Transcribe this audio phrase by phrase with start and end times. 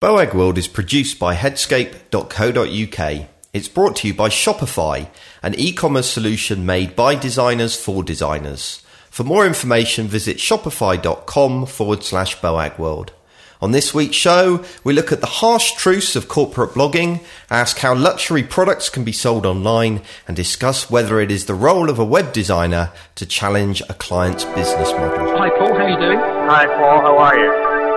[0.00, 3.28] Boag World is produced by Headscape.co.uk.
[3.52, 5.08] It's brought to you by Shopify,
[5.42, 8.82] an e commerce solution made by designers for designers.
[9.10, 13.12] For more information, visit shopify.com forward slash Boag World.
[13.60, 17.94] On this week's show, we look at the harsh truths of corporate blogging, ask how
[17.94, 22.04] luxury products can be sold online, and discuss whether it is the role of a
[22.06, 25.36] web designer to challenge a client's business model.
[25.36, 25.74] Hi, Paul.
[25.74, 26.18] How are you doing?
[26.18, 27.00] Hi, Paul.
[27.02, 27.52] How are you?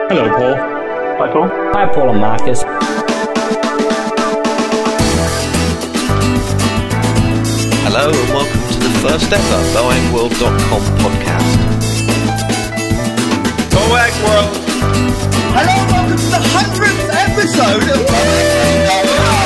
[0.09, 0.82] Hello, Paul.
[1.23, 1.47] Hi, Paul.
[1.47, 2.63] Hi, Paul and Marcus.
[7.87, 11.51] Hello and welcome to the first ever BoagWorld.com podcast.
[13.71, 14.51] Boag World.
[15.55, 19.42] Hello and welcome to the hundredth episode of Hello and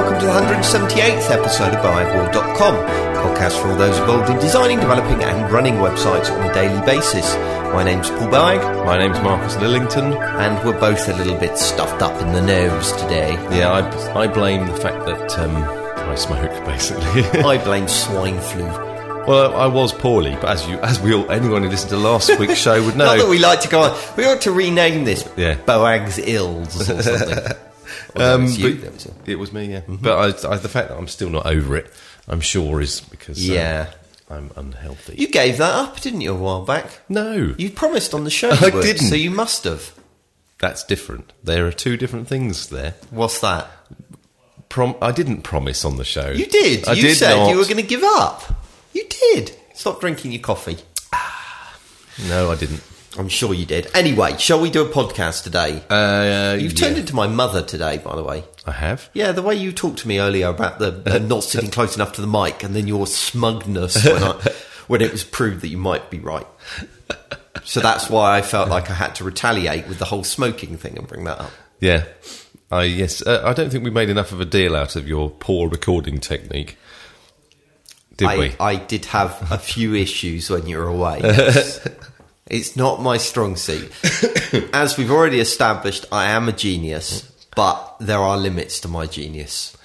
[0.00, 2.74] welcome to the 178th episode of BoagWorld.com,
[3.22, 7.34] podcast for all those involved in designing, developing and running websites on a daily basis.
[7.74, 10.16] My name's Paul Boag, My name's Marcus Lillington.
[10.38, 13.32] and we're both a little bit stuffed up in the nose today.
[13.54, 17.40] Yeah, I, I blame the fact that um, I smoke, basically.
[17.42, 18.64] I blame swine flu.
[18.64, 22.38] well, I was poorly, but as you, as we all, anyone who listened to last
[22.38, 23.98] week's show would Not that know, we like to go on.
[24.16, 25.56] We ought to rename this Yeah.
[25.56, 27.56] Boag's Ills or something.
[28.16, 29.34] Um, it's you was it.
[29.36, 29.72] was me.
[29.72, 31.92] Yeah, but I, I, the fact that I'm still not over it,
[32.28, 33.92] I'm sure, is because uh, Yeah.
[34.28, 35.16] I'm unhealthy.
[35.16, 37.00] You gave that up, didn't you, a while back?
[37.08, 39.08] no, You promised on the show I would, didn't.
[39.08, 39.92] so you must have.
[40.60, 41.32] that's different.
[41.42, 42.94] There are two different things there.
[43.10, 43.68] What's that?
[44.68, 46.30] Prom- I didn't promise on the show.
[46.30, 46.86] You did.
[46.86, 47.50] I you did said not.
[47.50, 48.44] you were going to give up.
[48.92, 49.56] You did.
[49.74, 50.78] Stop drinking your coffee.
[52.28, 52.82] No, I didn't.
[53.18, 53.88] I'm sure you did.
[53.94, 55.82] Anyway, shall we do a podcast today?
[55.90, 56.86] Uh, You've yeah.
[56.86, 58.44] turned into my mother today, by the way.
[58.66, 59.10] I have.
[59.14, 62.12] Yeah, the way you talked to me earlier about the uh, not sitting close enough
[62.14, 64.32] to the mic, and then your smugness when, I,
[64.86, 66.46] when it was proved that you might be right.
[67.64, 70.96] So that's why I felt like I had to retaliate with the whole smoking thing
[70.96, 71.50] and bring that up.
[71.80, 72.04] Yeah.
[72.70, 73.26] I yes.
[73.26, 76.20] Uh, I don't think we made enough of a deal out of your poor recording
[76.20, 76.76] technique.
[78.16, 78.54] Did I, we?
[78.60, 81.20] I did have a few issues when you were away.
[81.24, 81.86] yes.
[82.50, 83.92] It's not my strong suit.
[84.72, 87.22] As we've already established, I am a genius,
[87.54, 89.76] but there are limits to my genius.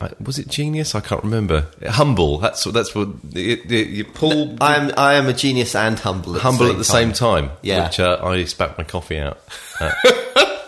[0.00, 0.94] I- was it genius?
[0.94, 1.66] I can't remember.
[1.86, 2.38] Humble.
[2.38, 2.74] That's what.
[2.74, 3.08] That's what.
[3.34, 6.36] It, it, you pull I am I am a genius and humble.
[6.36, 7.50] At humble the at the same same time.
[7.62, 7.84] Yeah.
[7.84, 9.38] Which uh, I spat my coffee out.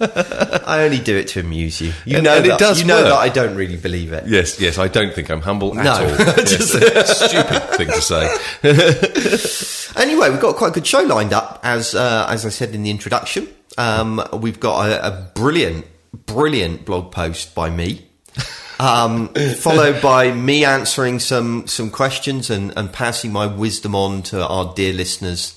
[0.66, 1.92] I only do it to amuse you.
[2.04, 3.04] You And- know and it that, does You know work.
[3.10, 4.26] that I don't really believe it.
[4.26, 4.58] Yes.
[4.60, 4.78] Yes.
[4.78, 5.92] I don't think I'm humble at No.
[5.92, 6.10] all.
[6.44, 8.28] Yes, stupid thing to say.
[9.96, 12.82] Anyway, we've got quite a good show lined up, as uh, as I said in
[12.82, 13.46] the introduction.
[13.78, 15.86] Um, we've got a, a brilliant,
[16.26, 18.04] brilliant blog post by me,
[18.80, 24.44] um, followed by me answering some some questions and, and passing my wisdom on to
[24.44, 25.56] our dear listeners,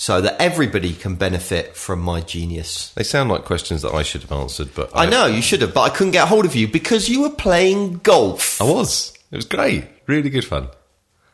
[0.00, 2.90] so that everybody can benefit from my genius.
[2.94, 5.74] They sound like questions that I should have answered, but I know you should have,
[5.74, 8.62] but I couldn't get hold of you because you were playing golf.
[8.62, 9.12] I was.
[9.30, 9.84] It was great.
[10.06, 10.68] Really good fun.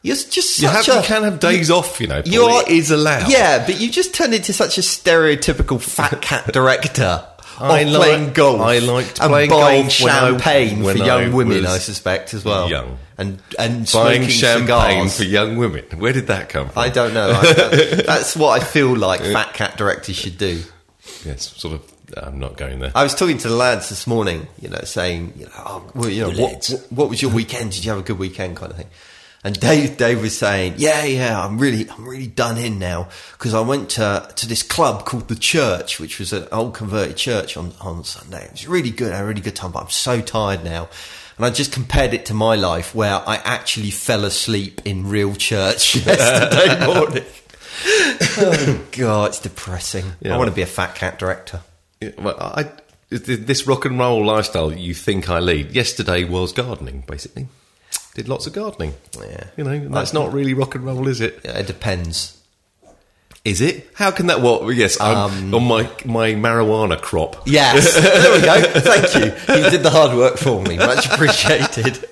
[0.02, 2.22] You're just You, have, a, you can have days off, you know.
[2.24, 3.30] You're, it is allowed.
[3.30, 7.24] Yeah, but you just turned into such a stereotypical fat cat director
[7.56, 8.60] of I like- playing golf.
[8.60, 11.78] I liked and playing buying golf when I- champagne when for I young women, I
[11.78, 12.68] suspect as well.
[12.68, 12.98] young.
[13.18, 15.16] and and Buying champagne cigars.
[15.16, 15.84] for young women.
[15.98, 16.82] Where did that come from?
[16.82, 17.30] I don't know.
[17.32, 20.62] I that's what I feel like fat cat directors should do.
[21.24, 21.92] Yes, sort of.
[22.16, 22.92] I'm not going there.
[22.94, 26.08] I was talking to the lads this morning, you know, saying, you know, oh, well,
[26.08, 27.72] you know, what, what was your weekend?
[27.72, 28.86] Did you have a good weekend, kind of thing?
[29.46, 33.54] And Dave, Dave was saying, yeah, yeah, I'm really, I'm really done in now because
[33.54, 37.56] I went to to this club called the Church, which was an old converted church
[37.56, 38.46] on on Sunday.
[38.46, 40.88] It was really good, I had a really good time, but I'm so tired now.
[41.36, 45.36] And I just compared it to my life where I actually fell asleep in real
[45.36, 47.24] church yesterday morning.
[48.38, 50.06] oh God, it's depressing.
[50.24, 51.60] I want to be a fat cat director.
[52.00, 52.68] Yeah, well, I,
[53.10, 55.70] this rock and roll lifestyle you think I lead.
[55.70, 57.46] Yesterday was gardening, basically.
[58.16, 58.94] Did lots of gardening.
[59.20, 59.44] Yeah.
[59.58, 61.38] You know, that's not really rock and roll, is it?
[61.44, 62.40] Yeah, it depends.
[63.44, 63.90] Is it?
[63.92, 64.40] How can that?
[64.40, 64.74] What?
[64.74, 67.42] Yes, I'm um, on my my marijuana crop.
[67.44, 68.80] Yes, there we go.
[68.80, 69.54] Thank you.
[69.54, 70.78] You did the hard work for me.
[70.78, 72.08] Much appreciated.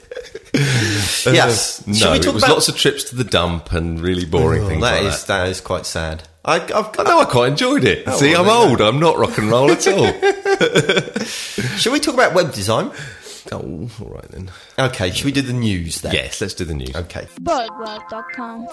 [0.54, 1.86] Uh, yes.
[1.86, 2.52] No, Should we it was about?
[2.52, 5.38] lots of trips to the dump and really boring Oh, things that like is that.
[5.44, 6.24] that is quite sad.
[6.44, 8.04] I, I've, I know I quite enjoyed it.
[8.06, 8.80] Oh, See, well, I'm old.
[8.82, 10.12] I'm not rock and roll at all.
[11.78, 12.90] Should we talk about web design?
[13.52, 14.50] Oh, all right then.
[14.79, 15.11] Okay.
[15.11, 16.12] Should we do the news then?
[16.14, 16.94] Yes, let's do the news.
[16.94, 17.26] Okay.
[17.41, 18.69] BoagWorld.com.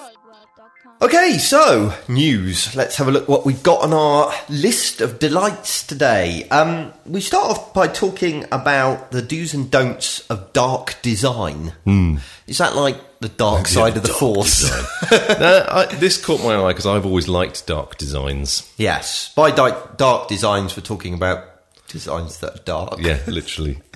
[1.02, 2.76] Okay, so news.
[2.76, 6.48] Let's have a look what we've got on our list of delights today.
[6.50, 11.74] Um, we start off by talking about the do's and don'ts of dark design.
[12.46, 14.62] Is that like the dark side of the force?
[14.62, 15.40] design.
[15.40, 18.72] no, I, this caught my eye because I've always liked dark designs.
[18.78, 19.34] yes.
[19.34, 21.51] By dark, dark designs, we're talking about
[21.92, 23.00] designs that are dark.
[23.00, 23.80] Yeah, literally.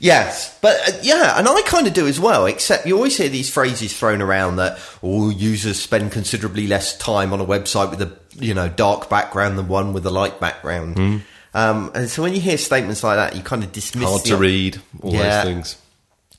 [0.00, 2.46] Yes, but uh, yeah, and I kind of do as well.
[2.46, 7.32] Except you always hear these phrases thrown around that all users spend considerably less time
[7.32, 11.24] on a website with a you know dark background than one with a light background.
[11.54, 14.08] Um, and so when you hear statements like that, you kind of dismiss.
[14.08, 15.42] Hard the, to read, all Yeah.
[15.42, 15.76] those things.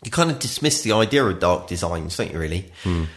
[0.03, 2.39] You kind of dismiss the idea of dark designs, don't you?
[2.39, 2.71] Really.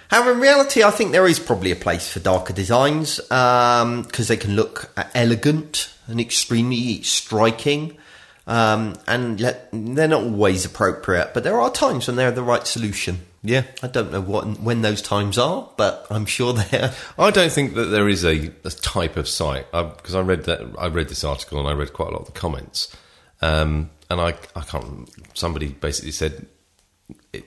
[0.09, 4.37] However, in reality, I think there is probably a place for darker designs because they
[4.37, 7.97] can look elegant and extremely striking.
[8.45, 12.67] Um, and let, they're not always appropriate, but there are times when they're the right
[12.67, 13.21] solution.
[13.45, 13.63] Yeah.
[13.85, 16.93] I don't know what when those times are, but I'm sure they're.
[17.19, 20.61] I don't think that there is a, a type of site because I read that
[20.77, 22.95] I read this article and I read quite a lot of the comments,
[23.41, 25.09] um, and I I can't.
[25.35, 26.47] Somebody basically said,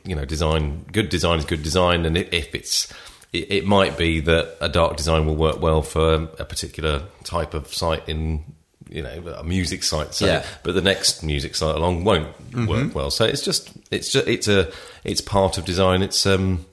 [0.04, 2.92] you know, design good design is good design, and if it's
[3.34, 7.54] it, it might be that a dark design will work well for a particular type
[7.54, 8.44] of site in
[8.90, 10.46] you know a music site, say, Yeah.
[10.64, 12.28] but the next music site along won't
[12.68, 13.10] work well.
[13.12, 14.72] So it's just it's just it's a
[15.04, 16.02] it's part of design.
[16.04, 16.66] It's um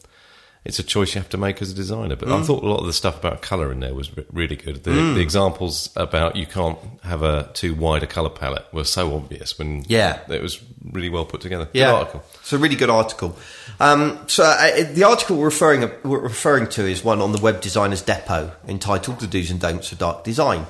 [0.64, 2.14] it's a choice you have to make as a designer.
[2.14, 2.40] But Mm.
[2.40, 4.84] I thought a lot of the stuff about colour in there was really good.
[4.84, 9.14] The, the examples about you can't have a too wide a colour palette were so
[9.16, 10.20] obvious when Yeah.
[10.28, 10.60] it was
[10.92, 11.64] really well put together.
[11.64, 12.22] Good Yeah, article.
[12.40, 13.36] it's a really good article.
[13.80, 17.60] Um, so uh, the article we're referring we're referring to is one on the Web
[17.60, 20.66] Designers Depot entitled "The Do's and Don'ts of Dark Design."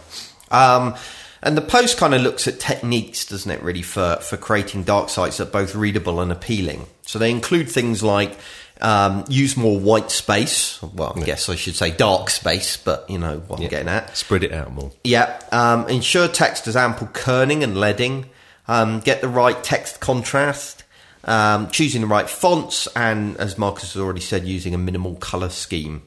[0.50, 0.94] Um,
[1.42, 5.08] and the post kind of looks at techniques, doesn't it, really, for, for creating dark
[5.08, 6.86] sites that are both readable and appealing.
[7.04, 8.36] So they include things like
[8.82, 10.82] um, use more white space.
[10.82, 14.16] Well, I guess I should say dark space, but you know what I'm getting at.
[14.16, 14.90] Spread it out more.
[15.04, 15.40] Yeah.
[15.52, 18.26] Um, ensure text has ample kerning and leading.
[18.68, 20.84] Um, get the right text contrast.
[21.24, 25.50] Um, choosing the right fonts, and as Marcus has already said, using a minimal color
[25.50, 26.02] scheme.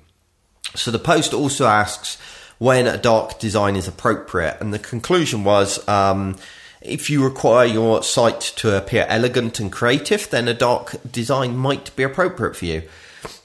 [0.76, 2.18] So the post also asks
[2.58, 6.36] when a dark design is appropriate, and the conclusion was um,
[6.86, 11.96] if you require your site to appear elegant and creative, then a dark design might
[11.96, 12.84] be appropriate for you.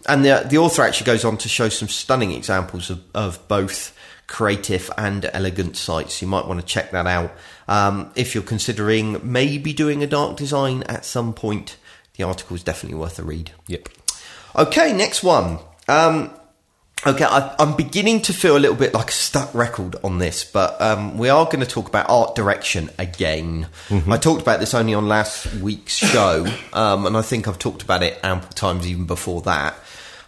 [0.07, 3.97] And the, the author actually goes on to show some stunning examples of, of both
[4.27, 6.23] creative and elegant sites.
[6.23, 7.33] You might want to check that out
[7.69, 11.77] um, if you're considering maybe doing a dark design at some point.
[12.15, 13.53] The article is definitely worth a read.
[13.67, 13.89] Yep.
[14.57, 15.59] Okay, next one.
[15.89, 16.31] Um,
[17.07, 20.45] okay, I, I'm beginning to feel a little bit like a stuck record on this,
[20.45, 23.69] but um, we are going to talk about art direction again.
[24.09, 27.83] I talked about this only on last week's show, um, and I think I've talked
[27.83, 29.75] about it ample times even before that.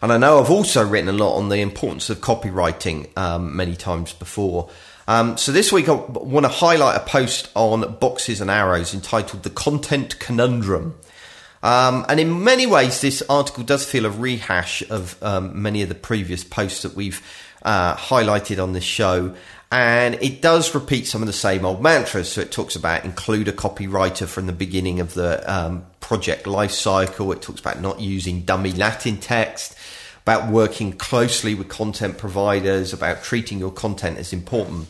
[0.00, 3.76] And I know I've also written a lot on the importance of copywriting um, many
[3.76, 4.68] times before.
[5.06, 9.42] Um, so this week I want to highlight a post on Boxes and Arrows entitled
[9.42, 10.96] "The Content Conundrum."
[11.62, 15.88] Um, and in many ways, this article does feel a rehash of um, many of
[15.88, 17.22] the previous posts that we've
[17.62, 19.34] uh, highlighted on this show.
[19.70, 22.32] And it does repeat some of the same old mantras.
[22.32, 26.72] So it talks about include a copywriter from the beginning of the um, project life
[26.72, 27.32] cycle.
[27.32, 29.74] It talks about not using dummy Latin text,
[30.22, 34.88] about working closely with content providers, about treating your content as important.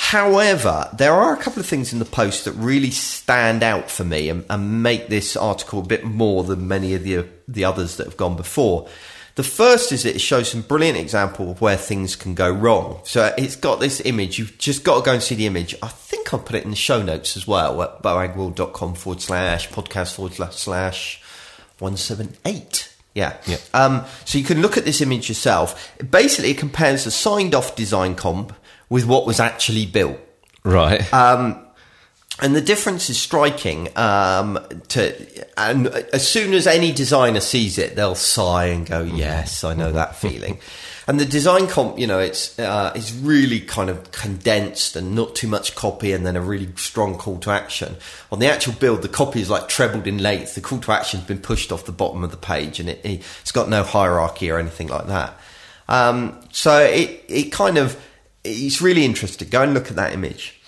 [0.00, 4.04] However, there are a couple of things in the post that really stand out for
[4.04, 7.96] me and, and make this article a bit more than many of the the others
[7.96, 8.88] that have gone before.
[9.34, 13.00] The first is it shows some brilliant example of where things can go wrong.
[13.02, 14.38] So it's got this image.
[14.38, 15.74] You've just got to go and see the image.
[15.82, 19.68] I think I'll put it in the show notes as well at boagworld.com forward slash
[19.68, 21.22] podcast forward slash slash
[21.80, 22.94] 178.
[23.14, 23.36] Yeah.
[23.46, 23.58] Yeah.
[23.74, 25.92] Um, so you can look at this image yourself.
[26.08, 28.54] Basically, it compares the signed off design comp
[28.88, 30.18] with what was actually built.
[30.64, 31.02] Right.
[32.40, 33.88] And the difference is striking.
[33.96, 39.64] Um, to and as soon as any designer sees it, they'll sigh and go, "Yes,
[39.64, 40.58] I know that feeling."
[41.08, 45.34] And the design comp, you know, it's uh, it's really kind of condensed and not
[45.34, 47.96] too much copy, and then a really strong call to action.
[48.30, 50.54] On the actual build, the copy is like trebled in length.
[50.54, 53.52] The call to action's been pushed off the bottom of the page, and it, it's
[53.52, 55.36] got no hierarchy or anything like that.
[55.88, 58.00] Um, so it it kind of
[58.48, 59.48] it's really interesting.
[59.48, 60.60] Go and look at that image.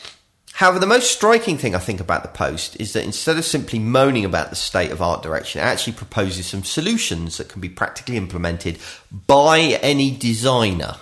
[0.55, 3.79] However, the most striking thing I think about the post is that instead of simply
[3.79, 7.71] moaning about the state of art direction, it actually proposes some solutions that can be
[7.71, 8.79] practically implemented
[9.27, 10.97] by any designer.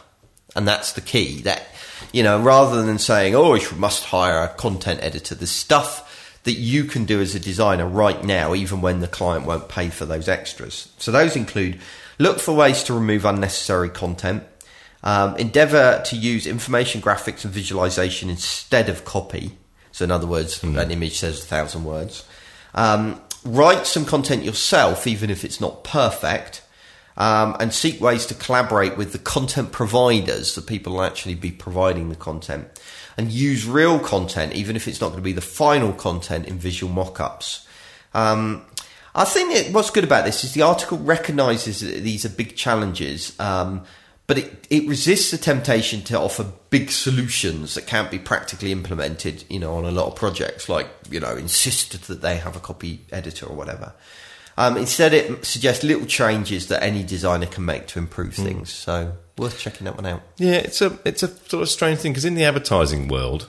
[0.55, 1.41] And that's the key.
[1.43, 1.67] That,
[2.13, 6.53] you know, rather than saying, oh, you must hire a content editor, there's stuff that
[6.53, 10.07] you can do as a designer right now, even when the client won't pay for
[10.07, 10.89] those extras.
[10.99, 11.81] So those include
[12.19, 14.45] look for ways to remove unnecessary content,
[15.03, 19.57] Um, endeavor to use information graphics and visualization instead of copy.
[19.93, 22.27] So, in other words, an image says a thousand words.
[22.75, 26.63] Um, write some content yourself, even if it's not perfect.
[27.17, 31.51] Um, and seek ways to collaborate with the content providers, the people who actually be
[31.51, 32.69] providing the content,
[33.17, 36.59] and use real content, even if it's not going to be the final content in
[36.59, 37.67] visual mock-ups.
[38.15, 38.65] Um,
[39.17, 42.55] I think it, what's good about this is the article recognises that these are big
[42.55, 43.85] challenges, um,
[44.29, 49.43] but it, it resists the temptation to offer big solutions that can't be practically implemented,
[49.49, 52.61] you know, on a lot of projects, like, you know, insist that they have a
[52.61, 53.95] copy editor or whatever.
[54.59, 58.71] Um, instead, it suggests little changes that any designer can make to improve things.
[58.71, 60.21] So, worth checking that one out.
[60.37, 63.49] Yeah, it's a it's a sort of strange thing because in the advertising world,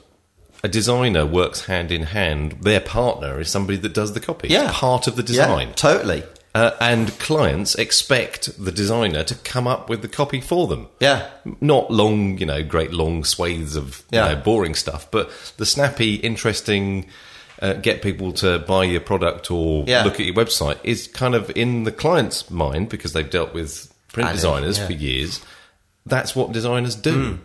[0.63, 2.61] a designer works hand in hand.
[2.61, 4.49] Their partner is somebody that does the copy.
[4.49, 4.69] Yeah.
[4.69, 5.69] It's part of the design.
[5.69, 6.23] Yeah, totally.
[6.55, 10.87] Uh, and clients expect the designer to come up with the copy for them.
[10.99, 11.27] Yeah.
[11.61, 14.29] Not long, you know, great long swathes of Yeah.
[14.29, 17.05] you know, boring stuff, but the snappy, interesting,
[17.61, 20.03] uh, get people to buy your product or Yeah.
[20.03, 23.93] look at your website is kind of in the client's mind because they've dealt with
[24.11, 24.87] print I designers yeah.
[24.87, 25.41] for years.
[26.07, 27.39] That's what designers do.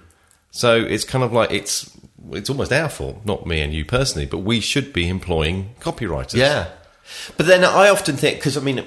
[0.51, 1.91] So it's kind of like it's
[2.33, 6.37] it's almost our fault, not me and you personally, but we should be employing copywriters.
[6.37, 6.69] Yeah.
[7.37, 8.85] But then I often think, because I mean,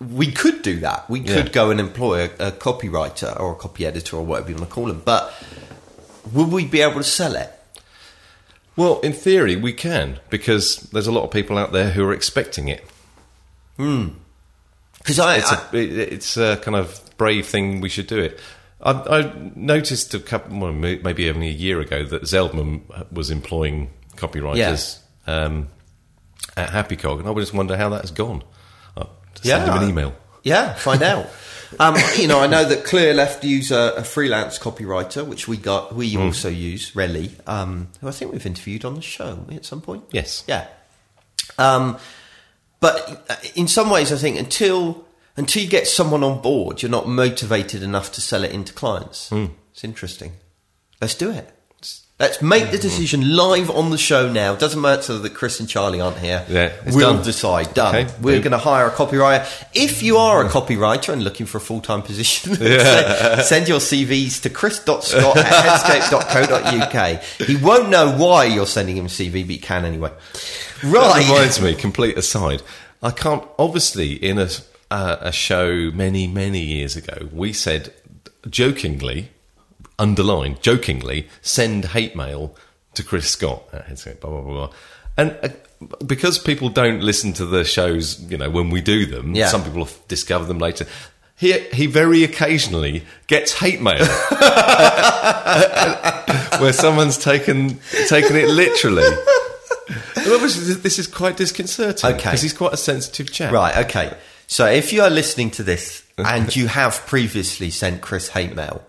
[0.00, 1.08] we could do that.
[1.08, 1.52] We could Yeah.
[1.52, 4.74] go and employ a, a copywriter or a copy editor or whatever you want to
[4.74, 5.02] call them.
[5.04, 5.32] But
[6.32, 7.50] would we be able to sell it?
[8.76, 12.12] Well, in theory, we can because there's a lot of people out there who are
[12.12, 12.84] expecting it.
[13.76, 14.08] Hmm.
[14.98, 17.80] Because I, It's I- a it, it's a kind of brave thing.
[17.80, 18.38] We should do it.
[18.82, 23.90] I, I noticed a couple, well, maybe only a year ago, that Zeldman was employing
[24.16, 25.68] copywriters um,
[26.56, 28.42] at Happy Cog, and I would just wonder how that's gone.
[28.96, 29.10] I'll
[29.42, 30.14] send him an email.
[30.42, 31.28] Yeah, find out.
[31.80, 35.92] Um, you know, I know that Clearleft use a, a freelance copywriter, which we got.
[35.96, 36.22] We Hmm.
[36.22, 40.04] also use Relly, um, who I think we've interviewed on the show at some point.
[40.12, 40.44] Yes.
[40.46, 40.68] Yeah.
[41.58, 41.98] Um,
[42.78, 45.04] but uh, in some ways, I think until
[45.36, 49.30] until you get someone on board, you're not motivated enough to sell it into clients.
[49.30, 49.46] Hmm.
[49.72, 50.34] It's interesting.
[51.00, 51.50] Let's do it.
[52.18, 54.54] Let's make the decision live on the show now.
[54.54, 56.46] Doesn't matter that Chris and Charlie aren't here.
[56.48, 57.22] Yeah, it's we'll done.
[57.22, 57.74] decide.
[57.74, 57.94] Done.
[57.94, 58.14] Okay.
[58.22, 59.46] We're going to hire a copywriter.
[59.74, 63.80] If you are a copywriter and looking for a full time position, send- send your
[63.80, 67.22] CVs to chris.scott at headscape.co.uk.
[67.46, 70.10] He won't know why you're sending him a CV, but you can anyway.
[70.82, 71.22] That Right.
[71.28, 72.62] reminds me, complete aside,
[73.02, 74.48] I can't, obviously, in a,
[74.90, 77.92] uh, a show many, many years ago, we said
[78.48, 79.28] jokingly,
[79.98, 82.54] underlined, jokingly, send hate mail
[82.94, 83.86] to Chris Scott at
[84.20, 84.70] blah, blah, blah, blah.
[85.16, 85.48] And uh,
[86.06, 89.48] because people don't listen to the shows, you know, when we do them, Yeah.
[89.48, 90.86] some people discover them later.
[91.38, 93.98] He, he very occasionally gets hate mail
[96.60, 99.04] where someone's taken taken it literally.
[100.16, 102.16] And obviously, this is quite disconcerting Okay.
[102.18, 103.52] because he's quite a sensitive chap.
[103.52, 104.16] Right, okay.
[104.46, 108.82] So if you are listening to this and you have previously sent Chris hate mail,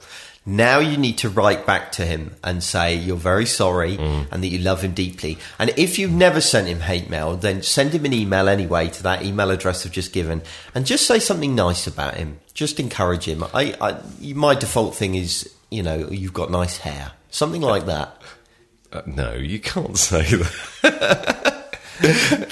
[0.48, 4.28] now you need to write back to him and say you're very sorry Mm.
[4.32, 5.38] and that you love him deeply.
[5.60, 9.04] And if you've never sent him hate mail, then send him an email anyway to
[9.04, 10.42] that email address I've just given
[10.74, 12.40] and just say something nice about him.
[12.54, 13.44] Just encourage him.
[13.54, 13.98] I, I
[14.34, 17.12] my default thing is, you know, you've got nice hair.
[17.30, 18.20] Something like that.
[18.94, 21.68] Uh, no, you can't say that.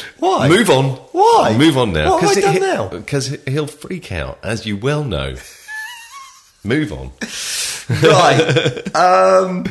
[0.19, 0.47] Why?
[0.49, 0.85] Move on.
[1.13, 1.55] Why?
[1.57, 2.11] Move on now.
[2.13, 2.87] What have I done now?
[2.89, 5.35] Because he'll freak out, as you well know.
[6.65, 7.11] Move on.
[8.01, 8.95] right.
[8.95, 9.65] Um,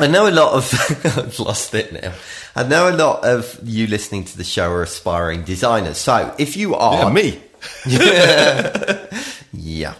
[0.00, 0.72] I know a lot of.
[1.18, 2.14] I've lost it now.
[2.56, 5.98] I know a lot of you listening to the show are aspiring designers.
[5.98, 7.42] So if you are Yeah, me.
[9.52, 9.94] yeah.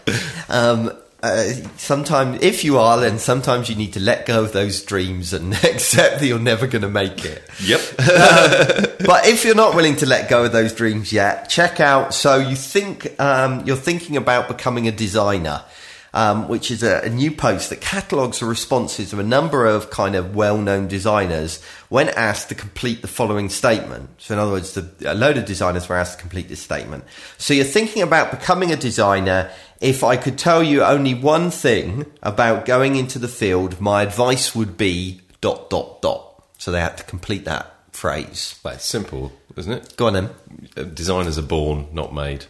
[0.49, 1.45] Um, uh,
[1.77, 5.53] sometimes, if you are, then sometimes you need to let go of those dreams and
[5.65, 7.43] accept that you're never going to make it.
[7.65, 7.81] Yep.
[7.97, 12.15] but if you're not willing to let go of those dreams yet, check out.
[12.15, 15.65] So you think um, you're thinking about becoming a designer,
[16.13, 19.91] um, which is a, a new post that catalogues the responses of a number of
[19.91, 24.11] kind of well-known designers when asked to complete the following statement.
[24.19, 27.05] So in other words, the, a load of designers were asked to complete this statement.
[27.37, 29.51] So you're thinking about becoming a designer.
[29.81, 34.55] If I could tell you only one thing about going into the field, my advice
[34.55, 36.25] would be dot dot dot.
[36.59, 38.59] So they had to complete that phrase.
[38.65, 39.97] Well, it's simple, isn't it?
[39.97, 40.31] Go on then.
[40.77, 42.47] Uh, Designers are born, not made.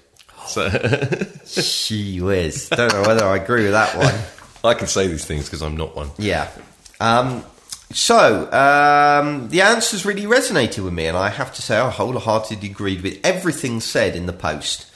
[0.48, 0.68] So
[1.62, 2.68] Gee whiz.
[2.68, 4.14] Don't know whether I agree with that one.
[4.64, 6.10] I can say these things because I'm not one.
[6.18, 6.50] Yeah.
[7.00, 7.44] Um,
[7.90, 12.70] so, um, the answers really resonated with me, and I have to say I wholeheartedly
[12.70, 14.86] agreed with everything said in the post.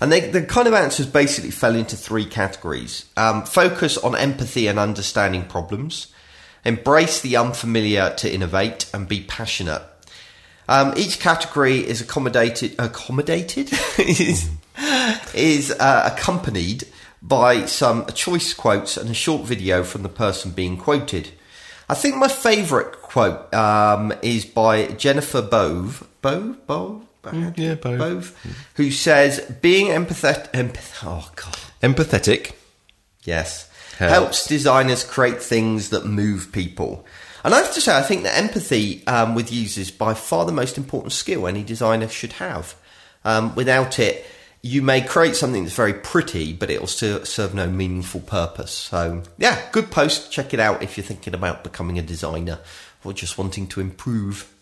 [0.00, 4.68] And they, the kind of answers basically fell into three categories um, focus on empathy
[4.68, 6.12] and understanding problems,
[6.64, 9.82] embrace the unfamiliar to innovate, and be passionate.
[10.68, 14.48] Um, each category is accommodated, accommodated is,
[15.34, 16.84] is uh, accompanied
[17.20, 21.30] by some choice quotes and a short video from the person being quoted.
[21.88, 26.06] I think my favourite quote um, is by Jennifer Bove.
[26.20, 26.66] Bove?
[26.66, 27.06] Bove?
[27.56, 27.98] yeah, Bove.
[27.98, 30.50] Bove, who says, being empathetic.
[30.52, 31.56] Empath- oh, God.
[31.82, 32.52] Empathetic.
[33.24, 33.68] Yes.
[33.98, 34.12] Helps.
[34.12, 34.46] Helps.
[34.46, 37.04] designers create things that move people.
[37.44, 40.44] And I have to say, I think that empathy um, with users is by far
[40.44, 42.74] the most important skill any designer should have.
[43.24, 44.26] Um, without it,
[44.62, 48.72] you may create something that's very pretty, but it'll serve no meaningful purpose.
[48.72, 50.32] So, yeah, good post.
[50.32, 52.58] Check it out if you're thinking about becoming a designer
[53.04, 54.52] or just wanting to improve.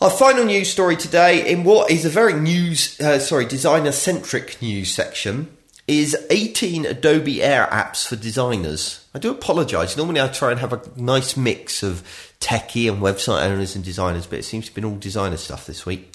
[0.00, 4.60] Our final news story today, in what is a very news, uh, sorry, designer centric
[4.62, 5.56] news section,
[5.88, 9.06] is 18 Adobe Air apps for designers.
[9.14, 9.96] I do apologise.
[9.96, 12.04] Normally I try and have a nice mix of
[12.40, 15.86] techie and website owners and designers, but it seems to been all designer stuff this
[15.86, 16.12] week.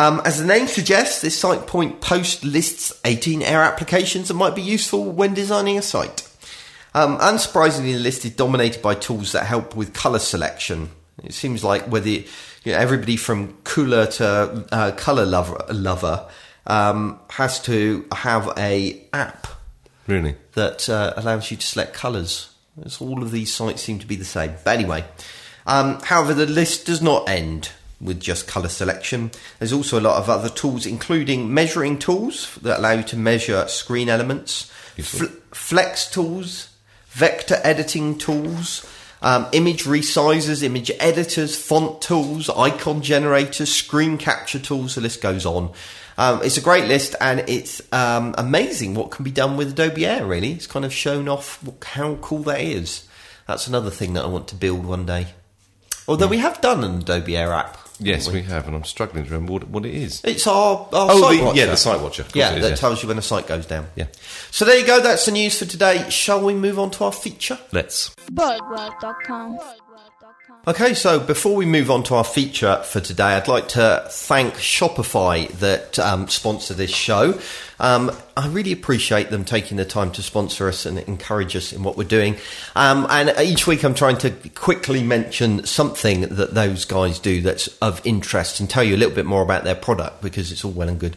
[0.00, 4.62] Um, as the name suggests, this SitePoint post lists 18 Air applications that might be
[4.62, 6.26] useful when designing a site.
[6.94, 10.88] Um, unsurprisingly, the list is dominated by tools that help with colour selection.
[11.22, 12.24] It seems like whether you
[12.64, 16.30] know, everybody from Kuler to uh, colour lover, lover
[16.66, 19.48] um, has to have a app
[20.06, 20.34] Really?
[20.54, 22.54] that uh, allows you to select colours.
[22.80, 24.54] It's all of these sites seem to be the same.
[24.64, 25.04] But anyway,
[25.66, 29.30] um, however, the list does not end with just colour selection.
[29.58, 33.66] There's also a lot of other tools, including measuring tools that allow you to measure
[33.68, 36.70] screen elements, fl- flex tools,
[37.08, 38.86] vector editing tools.
[39.22, 45.44] Um, image resizers, image editors, font tools, icon generators, screen capture tools, the list goes
[45.44, 45.72] on.
[46.16, 50.06] Um, it's a great list and it's um, amazing what can be done with Adobe
[50.06, 50.52] Air, really.
[50.52, 53.06] It's kind of shown off what, how cool that is.
[53.46, 55.28] That's another thing that I want to build one day.
[56.08, 57.78] Although we have done an Adobe Air app.
[58.00, 60.20] Yes, haven't we have, and I'm struggling to remember what, what it is.
[60.24, 61.58] It's our, our Oh, site the, watcher.
[61.58, 62.24] yeah, the site watcher.
[62.34, 62.74] Yeah, it is, that yeah.
[62.76, 63.86] tells you when a site goes down.
[63.94, 64.06] Yeah.
[64.50, 65.00] So there you go.
[65.00, 66.08] That's the news for today.
[66.10, 67.58] Shall we move on to our feature?
[67.72, 68.10] Let's.
[68.32, 69.58] BoagWorld.com.
[70.68, 74.56] Okay, so before we move on to our feature for today, I'd like to thank
[74.56, 77.40] Shopify that um, sponsor this show.
[77.78, 81.82] Um, I really appreciate them taking the time to sponsor us and encourage us in
[81.82, 82.36] what we're doing.
[82.76, 87.68] Um, and each week I'm trying to quickly mention something that those guys do that's
[87.78, 90.72] of interest and tell you a little bit more about their product because it's all
[90.72, 91.16] well and good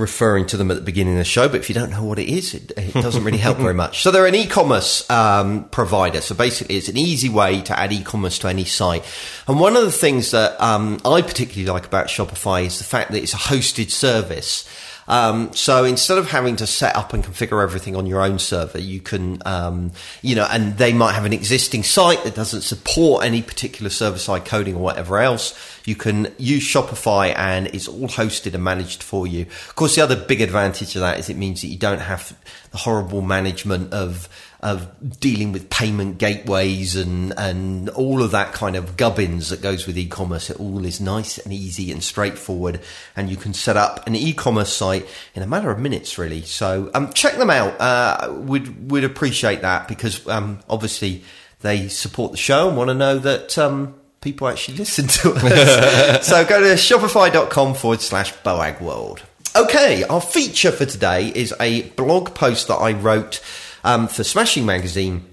[0.00, 2.18] referring to them at the beginning of the show, but if you don't know what
[2.18, 4.00] it is, it, it doesn't really help very much.
[4.10, 6.20] So they're an e-commerce um, provider.
[6.20, 9.04] So basically, it's an easy way to add e-commerce to any site.
[9.46, 13.10] And one of the things that um, I particularly like about Shopify is the fact
[13.12, 14.66] that it's a hosted service.
[15.10, 18.78] Um, so instead of having to set up and configure everything on your own server,
[18.78, 19.90] you can, um,
[20.22, 24.18] you know, and they might have an existing site that doesn't support any particular server
[24.18, 25.58] side coding or whatever else.
[25.84, 29.42] You can use Shopify and it's all hosted and managed for you.
[29.42, 32.38] Of course, the other big advantage of that is it means that you don't have
[32.70, 34.28] the horrible management of
[34.62, 39.86] of dealing with payment gateways and and all of that kind of gubbins that goes
[39.86, 40.50] with e-commerce.
[40.50, 42.80] It all is nice and easy and straightforward,
[43.16, 46.42] and you can set up an e-commerce site in a matter of minutes, really.
[46.42, 47.80] So um, check them out.
[47.80, 51.24] Uh, would would appreciate that because um, obviously
[51.60, 53.56] they support the show and want to know that.
[53.58, 56.26] Um, People actually listen to us.
[56.28, 59.22] so go to shopify.com forward slash boag world.
[59.56, 63.40] Okay, our feature for today is a blog post that I wrote
[63.84, 65.24] um, for Smashing Magazine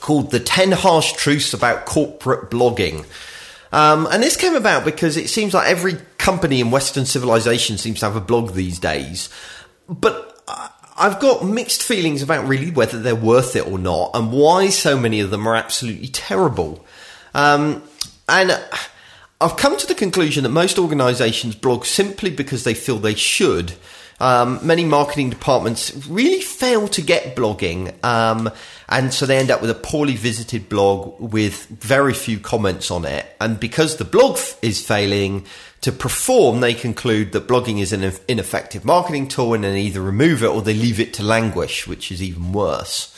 [0.00, 3.06] called The 10 Harsh Truths About Corporate Blogging.
[3.72, 8.00] Um, and this came about because it seems like every company in Western civilization seems
[8.00, 9.28] to have a blog these days.
[9.88, 10.40] But
[10.96, 14.98] I've got mixed feelings about really whether they're worth it or not and why so
[14.98, 16.84] many of them are absolutely terrible.
[17.34, 17.82] Um,
[18.28, 18.58] and
[19.40, 23.74] I've come to the conclusion that most organisations blog simply because they feel they should.
[24.18, 28.50] Um, many marketing departments really fail to get blogging, um,
[28.88, 33.04] and so they end up with a poorly visited blog with very few comments on
[33.04, 33.26] it.
[33.42, 35.44] And because the blog f- is failing
[35.82, 40.00] to perform, they conclude that blogging is an in- ineffective marketing tool, and then either
[40.00, 43.12] remove it or they leave it to languish, which is even worse.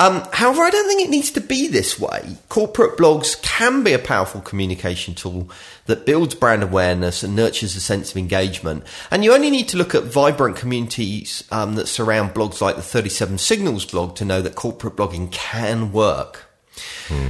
[0.00, 2.38] Um, however, I don't think it needs to be this way.
[2.48, 5.50] Corporate blogs can be a powerful communication tool
[5.84, 8.82] that builds brand awareness and nurtures a sense of engagement.
[9.10, 12.82] And you only need to look at vibrant communities um, that surround blogs like the
[12.82, 16.46] 37 Signals blog to know that corporate blogging can work.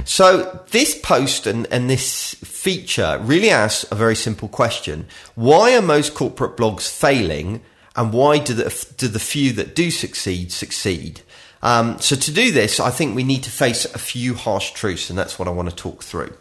[0.05, 5.07] So this post and, and this feature really asks a very simple question.
[5.35, 7.63] Why are most corporate blogs failing?
[7.95, 11.21] and why do the, do the few that do succeed succeed?
[11.63, 15.09] Um, so to do this, I think we need to face a few harsh truths,
[15.09, 16.33] and that's what I want to talk through.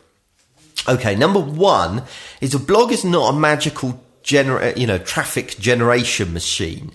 [0.89, 2.05] Okay, number one
[2.41, 6.93] is a blog is not a magical gener- you know, traffic generation machine.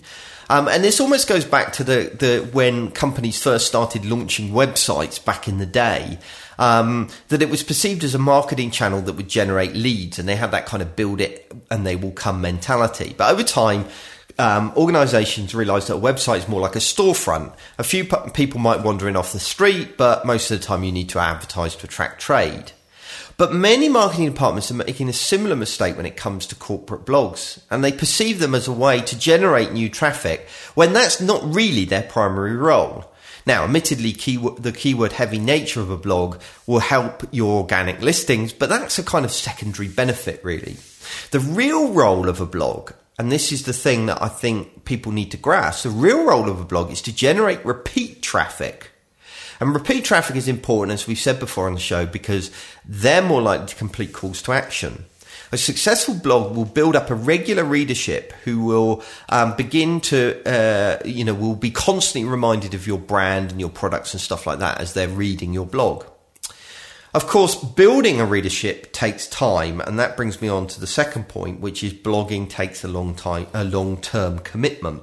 [0.48, 5.24] Um, and this almost goes back to the, the when companies first started launching websites
[5.24, 6.18] back in the day.
[6.58, 10.36] Um, that it was perceived as a marketing channel that would generate leads, and they
[10.36, 13.14] had that kind of build it and they will come mentality.
[13.16, 13.84] But over time,
[14.38, 17.54] um, organizations realise that a website is more like a storefront.
[17.78, 20.84] A few p- people might wander in off the street, but most of the time
[20.84, 22.72] you need to advertise to attract trade.
[23.38, 27.60] But many marketing departments are making a similar mistake when it comes to corporate blogs,
[27.70, 31.84] and they perceive them as a way to generate new traffic when that's not really
[31.84, 33.04] their primary role.
[33.46, 38.68] Now, admittedly, the keyword heavy nature of a blog will help your organic listings, but
[38.68, 40.78] that's a kind of secondary benefit, really.
[41.30, 45.12] The real role of a blog, and this is the thing that I think people
[45.12, 48.90] need to grasp, the real role of a blog is to generate repeat traffic.
[49.58, 52.50] And repeat traffic is important, as we've said before on the show, because
[52.84, 55.06] they're more likely to complete calls to action.
[55.52, 60.98] A successful blog will build up a regular readership who will um, begin to, uh,
[61.04, 64.58] you know, will be constantly reminded of your brand and your products and stuff like
[64.58, 66.04] that as they're reading your blog.
[67.16, 71.28] Of course, building a readership takes time, and that brings me on to the second
[71.28, 75.02] point, which is blogging takes a long time, a long term commitment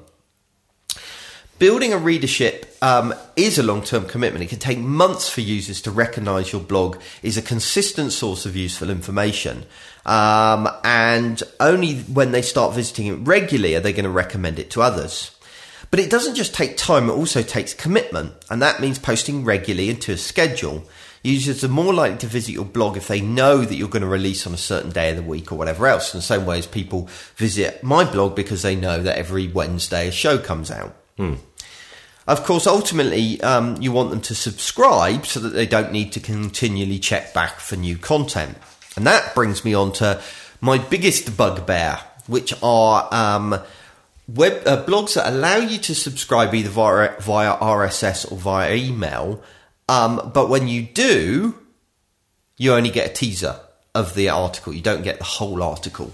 [1.63, 4.43] building a readership um, is a long-term commitment.
[4.43, 8.57] It can take months for users to recognise your blog is a consistent source of
[8.57, 9.65] useful information,
[10.05, 14.71] um, and only when they start visiting it regularly are they going to recommend it
[14.71, 15.31] to others.
[15.89, 19.89] But it doesn't just take time; it also takes commitment, and that means posting regularly
[19.89, 20.83] into a schedule.
[21.23, 24.07] Users are more likely to visit your blog if they know that you're going to
[24.07, 26.13] release on a certain day of the week or whatever else.
[26.13, 27.07] In the same way as people
[27.37, 30.93] visit my blog because they know that every Wednesday a show comes out.
[31.15, 31.35] Hmm.
[32.27, 36.19] Of course, ultimately, um, you want them to subscribe so that they don't need to
[36.19, 38.57] continually check back for new content.
[38.95, 40.21] And that brings me on to
[40.61, 43.59] my biggest bugbear, which are um,
[44.27, 49.41] web uh, blogs that allow you to subscribe either via, via RSS or via email.
[49.93, 51.53] Um, but when you do,
[52.57, 53.59] you only get a teaser
[53.93, 54.73] of the article.
[54.73, 56.11] You don't get the whole article.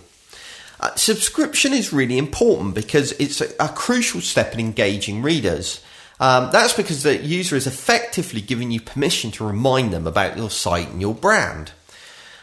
[0.81, 5.81] Uh, subscription is really important because it's a, a, crucial step in engaging readers.
[6.19, 10.49] Um, that's because the user is effectively giving you permission to remind them about your
[10.49, 11.71] site and your brand.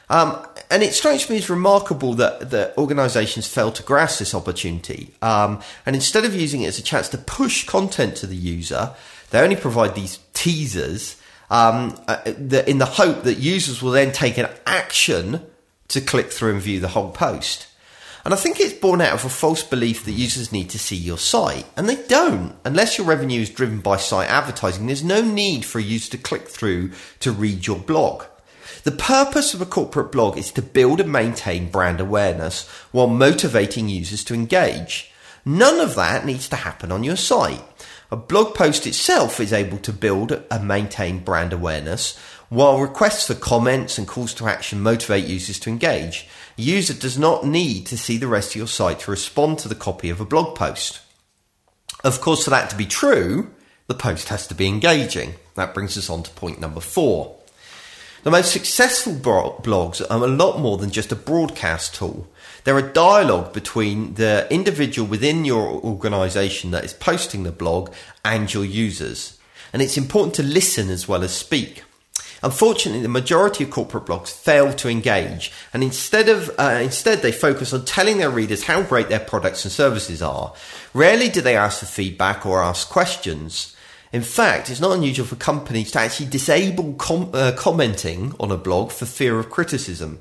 [0.08, 5.14] Um, and it strikes me as remarkable that, that organizations fail to grasp this opportunity.
[5.20, 8.94] Um, and instead of using it as a chance to push content to the user,
[9.30, 11.16] they only provide these teasers
[11.50, 15.42] um, uh, the, in the hope that users will then take an action
[15.88, 17.68] to click through and view the whole post.
[18.24, 20.96] And I think it's born out of a false belief that users need to see
[20.96, 21.64] your site.
[21.76, 22.56] And they don't.
[22.64, 26.18] Unless your revenue is driven by site advertising, there's no need for a user to
[26.18, 28.24] click through to read your blog.
[28.82, 33.88] The purpose of a corporate blog is to build and maintain brand awareness while motivating
[33.88, 35.12] users to engage.
[35.44, 37.62] None of that needs to happen on your site.
[38.08, 42.16] A blog post itself is able to build and maintain brand awareness,
[42.48, 47.18] while requests for comments and calls to action motivate users to engage A user does
[47.18, 50.20] not need to see the rest of your site to respond to the copy of
[50.20, 51.00] a blog post.
[52.04, 53.50] Of course, for that to be true,
[53.88, 55.34] the post has to be engaging.
[55.54, 57.36] That brings us on to point number four.
[58.22, 62.28] The most successful blogs are a lot more than just a broadcast tool.
[62.66, 68.52] They're a dialogue between the individual within your organization that is posting the blog and
[68.52, 69.38] your users.
[69.72, 71.84] And it's important to listen as well as speak.
[72.42, 77.30] Unfortunately, the majority of corporate blogs fail to engage, and instead of uh, instead they
[77.30, 80.52] focus on telling their readers how great their products and services are.
[80.92, 83.76] Rarely do they ask for feedback or ask questions.
[84.12, 88.56] In fact, it's not unusual for companies to actually disable com- uh, commenting on a
[88.56, 90.18] blog for fear of criticism.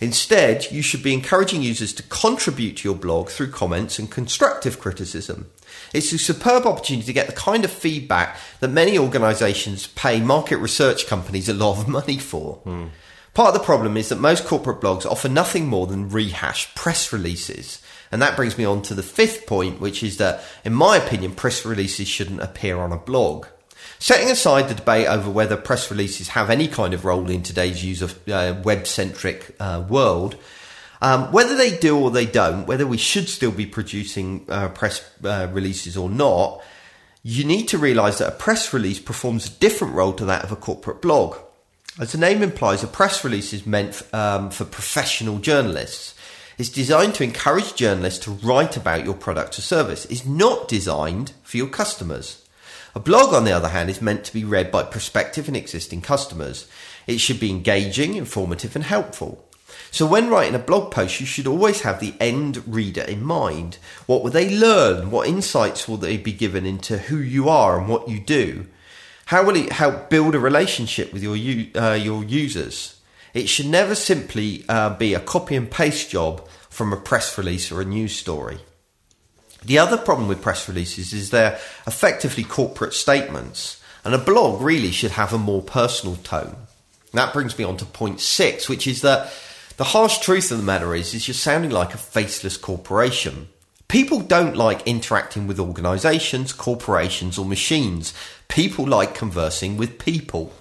[0.00, 4.80] Instead, you should be encouraging users to contribute to your blog through comments and constructive
[4.80, 5.50] criticism.
[5.92, 10.58] It's a superb opportunity to get the kind of feedback that many organisations pay market
[10.58, 12.60] research companies a lot of money for.
[12.64, 12.90] Mm.
[13.34, 17.12] Part of the problem is that most corporate blogs offer nothing more than rehashed press
[17.12, 17.82] releases.
[18.12, 21.34] And that brings me on to the fifth point, which is that, in my opinion,
[21.34, 23.46] press releases shouldn't appear on a blog.
[23.98, 27.84] Setting aside the debate over whether press releases have any kind of role in today's
[27.84, 30.36] user uh, web centric uh, world,
[31.00, 35.08] um, whether they do or they don't, whether we should still be producing uh, press
[35.24, 36.62] uh, releases or not,
[37.22, 40.52] you need to realize that a press release performs a different role to that of
[40.52, 41.36] a corporate blog.
[41.98, 46.14] As the name implies, a press release is meant um, for professional journalists.
[46.58, 50.04] It's designed to encourage journalists to write about your product or service.
[50.06, 52.43] It's not designed for your customers.
[52.96, 56.00] A blog, on the other hand, is meant to be read by prospective and existing
[56.00, 56.68] customers.
[57.08, 59.44] It should be engaging, informative, and helpful.
[59.90, 63.78] So, when writing a blog post, you should always have the end reader in mind.
[64.06, 65.10] What will they learn?
[65.10, 68.66] What insights will they be given into who you are and what you do?
[69.26, 71.34] How will it help build a relationship with your
[71.74, 73.00] uh, your users?
[73.32, 77.72] It should never simply uh, be a copy and paste job from a press release
[77.72, 78.58] or a news story.
[79.64, 84.90] The other problem with press releases is they're effectively corporate statements, and a blog really
[84.90, 86.56] should have a more personal tone.
[87.12, 89.32] That brings me on to point six, which is that
[89.76, 93.48] the harsh truth of the matter is, is you're sounding like a faceless corporation.
[93.88, 98.14] People don't like interacting with organizations, corporations, or machines.
[98.48, 100.52] People like conversing with people.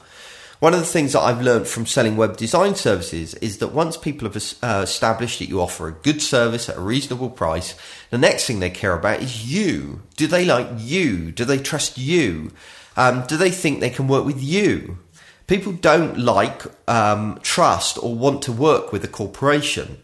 [0.63, 3.97] One of the things that I've learned from selling web design services is that once
[3.97, 7.75] people have uh, established that you offer a good service at a reasonable price,
[8.11, 10.03] the next thing they care about is you.
[10.15, 11.33] Do they like you?
[11.33, 12.53] Do they trust you?
[12.95, 14.99] Um, do they think they can work with you?
[15.47, 20.01] People don't like, um, trust, or want to work with a corporation.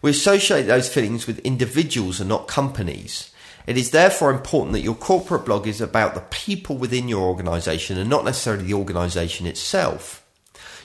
[0.00, 3.30] We associate those feelings with individuals and not companies.
[3.66, 7.98] It is therefore important that your corporate blog is about the people within your organization
[7.98, 10.24] and not necessarily the organization itself.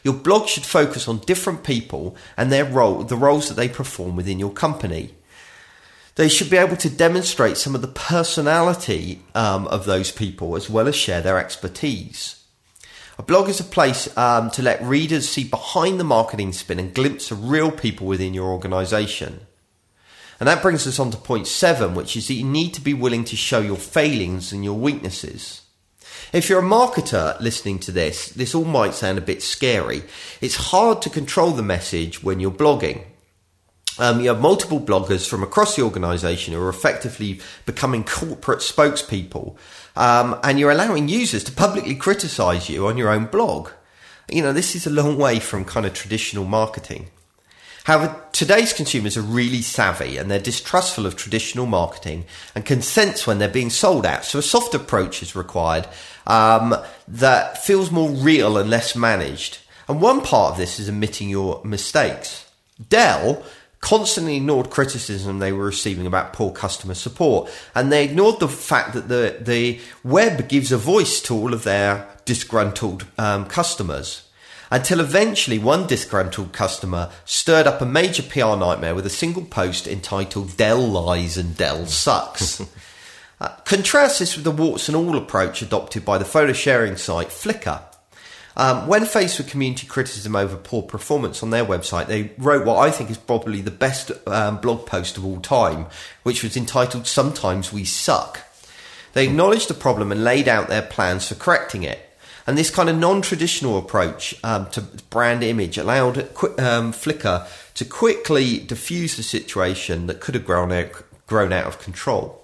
[0.04, 4.16] Your blog should focus on different people and their role, the roles that they perform
[4.16, 5.14] within your company.
[6.16, 10.70] They should be able to demonstrate some of the personality um, of those people as
[10.70, 12.44] well as share their expertise.
[13.20, 16.94] A blog is a place um, to let readers see behind the marketing spin and
[16.94, 19.47] glimpse of real people within your organization.
[20.40, 22.94] And that brings us on to point seven, which is that you need to be
[22.94, 25.64] willing to show your failings and your weaknesses.
[26.34, 30.04] If you're a marketer listening to this, this all might sound a bit scary.
[30.42, 33.04] It's hard to control the message when you're blogging.
[34.00, 39.56] Um, you have multiple bloggers from across the organization who are effectively becoming corporate spokespeople,
[39.96, 43.70] um, and you're allowing users to publicly criticize you on your own blog.
[44.30, 47.10] You know, this is a long way from kind of traditional marketing.
[47.88, 53.26] However, today's consumers are really savvy and they're distrustful of traditional marketing and can sense
[53.26, 54.26] when they're being sold out.
[54.26, 55.88] So a soft approach is required
[56.26, 56.76] um,
[57.08, 59.60] that feels more real and less managed.
[59.88, 62.52] And one part of this is admitting your mistakes.
[62.90, 63.42] Dell
[63.80, 68.96] constantly ignored criticism they were receiving about poor customer support, and they ignored the fact
[68.96, 74.27] that the the web gives a voice to all of their disgruntled um, customers.
[74.70, 79.88] Until eventually, one disgruntled customer stirred up a major PR nightmare with a single post
[79.88, 82.62] entitled "Dell lies and Dell sucks."
[83.42, 87.30] uh, contrast this with the warts and all approach adopted by the photo sharing site
[87.30, 87.82] Flickr.
[88.58, 92.80] Um, when faced with community criticism over poor performance on their website, they wrote what
[92.80, 95.86] I think is probably the best um, blog post of all time,
[96.24, 98.42] which was entitled Sometimes We Suck.
[99.14, 102.07] They acknowledged the problem and laid out their plans for correcting it.
[102.48, 106.18] And this kind of non traditional approach um, to brand image allowed
[106.60, 111.80] um, Flickr to quickly diffuse the situation that could have grown out, grown out of
[111.80, 112.42] control.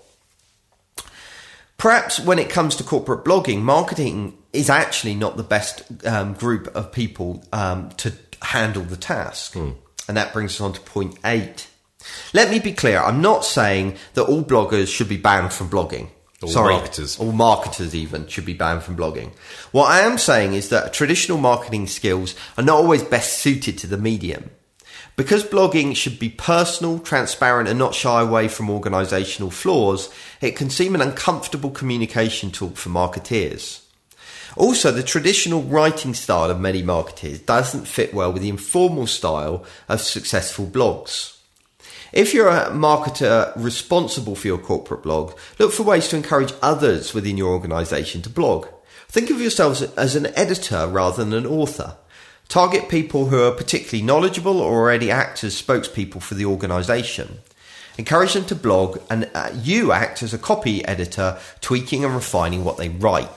[1.78, 6.68] Perhaps when it comes to corporate blogging, marketing is actually not the best um, group
[6.76, 9.54] of people um, to handle the task.
[9.54, 9.72] Hmm.
[10.08, 11.68] And that brings us on to point eight.
[12.34, 16.10] Let me be clear, I'm not saying that all bloggers should be banned from blogging.
[16.44, 17.20] All Sorry, marketers.
[17.20, 19.32] all marketers even should be banned from blogging.
[19.72, 23.88] What I am saying is that traditional marketing skills are not always best suited to
[23.88, 24.52] the medium.
[25.16, 30.10] Because blogging should be personal, transparent, and not shy away from organisational flaws,
[30.42, 33.82] it can seem an uncomfortable communication tool for marketeers.
[34.56, 39.66] Also, the traditional writing style of many marketers doesn't fit well with the informal style
[39.88, 41.38] of successful blogs.
[42.14, 47.12] If you're a marketer responsible for your corporate blog, look for ways to encourage others
[47.12, 48.68] within your organisation to blog.
[49.08, 51.98] Think of yourselves as an editor rather than an author.
[52.50, 57.40] Target people who are particularly knowledgeable or already act as spokespeople for the organisation.
[57.98, 62.64] Encourage them to blog, and uh, you act as a copy editor, tweaking and refining
[62.64, 63.30] what they write.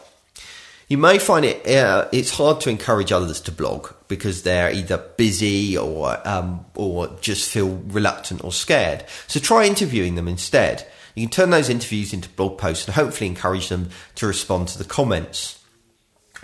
[0.89, 4.99] You may find it uh, it's hard to encourage others to blog because they're either
[4.99, 9.05] busy or um, or just feel reluctant or scared.
[9.27, 10.87] So try interviewing them instead.
[11.17, 14.79] You can turn those interviews into blog posts and hopefully encourage them to respond to
[14.79, 15.59] the comments.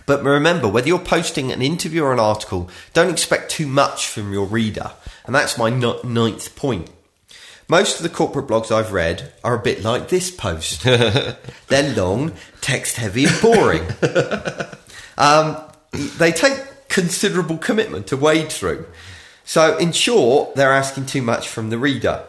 [0.07, 4.33] But remember, whether you're posting an interview or an article, don't expect too much from
[4.33, 4.91] your reader.
[5.25, 6.91] And that's my ninth point.
[7.69, 10.83] Most of the corporate blogs I've read are a bit like this post.
[11.69, 13.87] They're long, text heavy, and boring.
[15.19, 15.57] um,
[16.19, 18.87] they take considerable commitment to wade through.
[19.45, 22.25] So, in short, they're asking too much from the reader.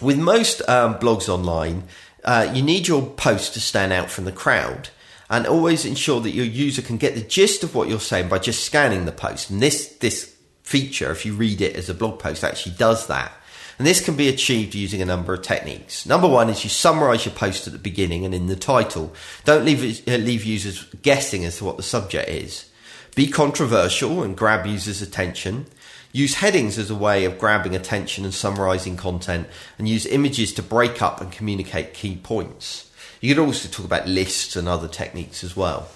[0.00, 1.84] With most um, blogs online,
[2.24, 4.90] uh, you need your post to stand out from the crowd
[5.28, 8.38] and always ensure that your user can get the gist of what you're saying by
[8.38, 9.50] just scanning the post.
[9.50, 13.32] And this, this feature, if you read it as a blog post, actually does that.
[13.78, 16.06] And this can be achieved using a number of techniques.
[16.06, 19.12] Number one is you summarize your post at the beginning and in the title.
[19.44, 22.70] Don't leave, uh, leave users guessing as to what the subject is.
[23.14, 25.66] Be controversial and grab users' attention.
[26.12, 29.46] Use headings as a way of grabbing attention and summarizing content,
[29.78, 32.90] and use images to break up and communicate key points.
[33.20, 35.88] You could also talk about lists and other techniques as well.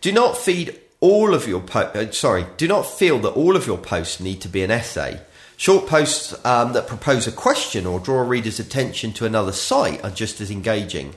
[0.00, 2.46] Do not feed all of your po- uh, sorry.
[2.56, 5.20] Do not feel that all of your posts need to be an essay.
[5.58, 10.04] Short posts um, that propose a question or draw a reader's attention to another site
[10.04, 11.16] are just as engaging.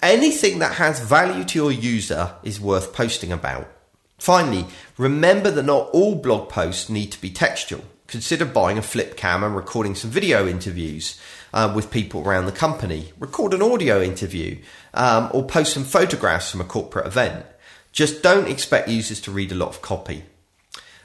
[0.00, 3.68] Anything that has value to your user is worth posting about.
[4.16, 4.64] Finally,
[4.96, 7.84] remember that not all blog posts need to be textual.
[8.06, 11.20] Consider buying a flip cam and recording some video interviews
[11.52, 13.12] uh, with people around the company.
[13.18, 14.56] Record an audio interview
[14.94, 17.44] um, or post some photographs from a corporate event.
[17.92, 20.24] Just don't expect users to read a lot of copy.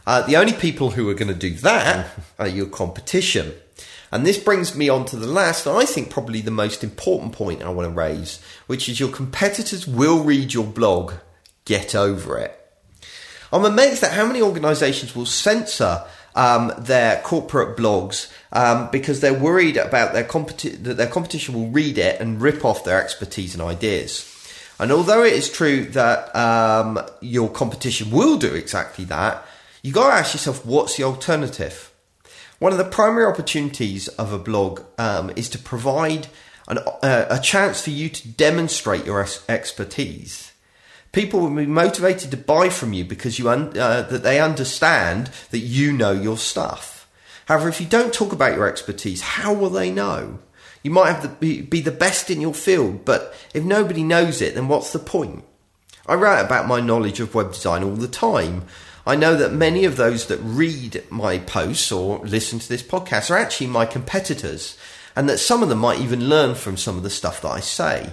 [0.08, 2.08] Uh, the only people who are going to do that
[2.40, 3.54] are your competition.
[4.10, 7.34] And this brings me on to the last, and I think probably the most important
[7.34, 11.12] point I want to raise, which is your competitors will read your blog.
[11.66, 12.58] Get over it.
[13.52, 19.34] I'm amazed at how many organisations will censor um, their corporate blogs um, because they're
[19.34, 23.54] worried about their competi- that their competition will read it and rip off their expertise
[23.54, 24.24] and ideas.
[24.80, 29.44] And although it is true that um, your competition will do exactly that,
[29.88, 31.94] you got to ask yourself what's the alternative.
[32.60, 36.28] One of the primary opportunities of a blog um, is to provide
[36.68, 40.52] an, uh, a chance for you to demonstrate your ex- expertise.
[41.14, 45.32] People will be motivated to buy from you because you un- uh, that they understand
[45.52, 47.08] that you know your stuff.
[47.46, 50.40] However, if you don't talk about your expertise, how will they know?
[50.84, 54.42] You might have the, be, be the best in your field, but if nobody knows
[54.42, 55.46] it, then what's the point?
[56.06, 58.66] I write about my knowledge of web design all the time.
[59.08, 63.32] I know that many of those that read my posts or listen to this podcast
[63.32, 64.78] are actually my competitors,
[65.16, 67.62] and that some of them might even learn from some of the stuff that I
[67.62, 68.12] say.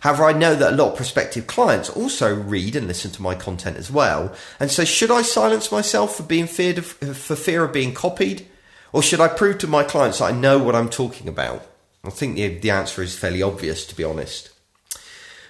[0.00, 3.34] However, I know that a lot of prospective clients also read and listen to my
[3.34, 4.34] content as well.
[4.60, 8.46] And so, should I silence myself for being feared of, for fear of being copied,
[8.92, 11.64] or should I prove to my clients that I know what I'm talking about?
[12.04, 14.50] I think the, the answer is fairly obvious, to be honest.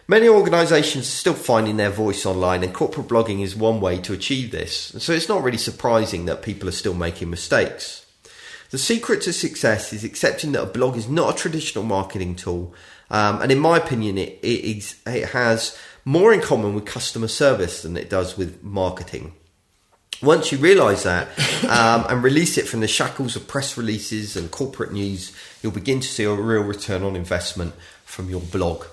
[0.07, 4.12] Many organisations are still finding their voice online, and corporate blogging is one way to
[4.12, 4.95] achieve this.
[4.99, 8.05] So it's not really surprising that people are still making mistakes.
[8.69, 12.75] The secret to success is accepting that a blog is not a traditional marketing tool,
[13.11, 17.29] um, and in my opinion, it, it, is, it has more in common with customer
[17.29, 19.33] service than it does with marketing.
[20.23, 21.29] Once you realise that
[21.64, 26.01] um, and release it from the shackles of press releases and corporate news, you'll begin
[26.01, 27.73] to see a real return on investment
[28.05, 28.85] from your blog.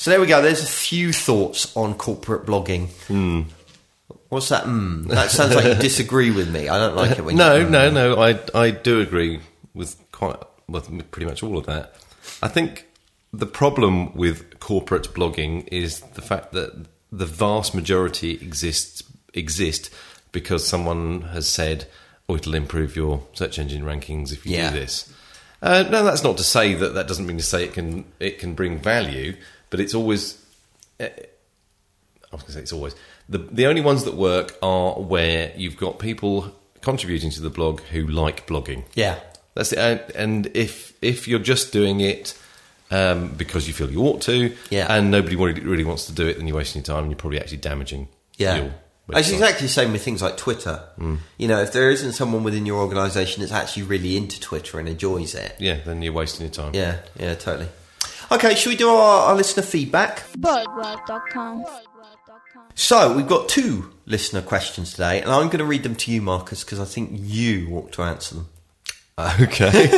[0.00, 0.40] So there we go.
[0.40, 2.88] There's a few thoughts on corporate blogging.
[4.30, 4.64] What's that?
[4.64, 5.08] Mm?
[5.08, 6.70] That sounds like you disagree with me.
[6.70, 7.68] I don't like it when No, you.
[7.68, 8.18] no, no.
[8.18, 9.40] I I do agree
[9.74, 10.36] with quite
[10.68, 11.94] with pretty much all of that.
[12.42, 12.86] I think
[13.30, 19.02] the problem with corporate blogging is the fact that the vast majority exists
[19.34, 19.90] exist
[20.32, 21.86] because someone has said,
[22.26, 24.70] "Oh, it'll improve your search engine rankings if you Yeah.
[24.70, 25.12] do this."
[25.62, 28.38] Uh, no, that's not to say that that doesn't mean to say it can it
[28.38, 29.36] can bring value,
[29.70, 30.36] but it's always
[31.00, 31.10] I
[32.32, 32.94] was going to say it's always
[33.28, 37.80] the the only ones that work are where you've got people contributing to the blog
[37.92, 38.84] who like blogging.
[38.94, 39.18] Yeah.
[39.54, 39.78] That's it.
[39.78, 42.38] And, and if if you're just doing it
[42.90, 44.86] um, because you feel you ought to, Yeah.
[44.92, 47.38] and nobody really, wants to do it, then you're wasting your time and you're probably
[47.40, 48.08] actually damaging.
[48.36, 48.70] Yeah.
[49.12, 50.82] It's exactly the same with things like Twitter.
[51.36, 54.88] You know, if there isn't someone within your organisation that's actually really into Twitter and
[54.88, 56.74] enjoys it, Yeah, then you're wasting your time.
[56.74, 57.68] yeah, yeah, totally.
[58.32, 60.22] Okay, should we do our, our listener feedback?
[60.38, 61.64] BoagWorld.com.
[62.76, 66.22] So we've got two listener questions today, and I'm going to read them to you,
[66.22, 68.48] Marcus, because I think you ought to answer them.
[69.38, 69.66] Okay.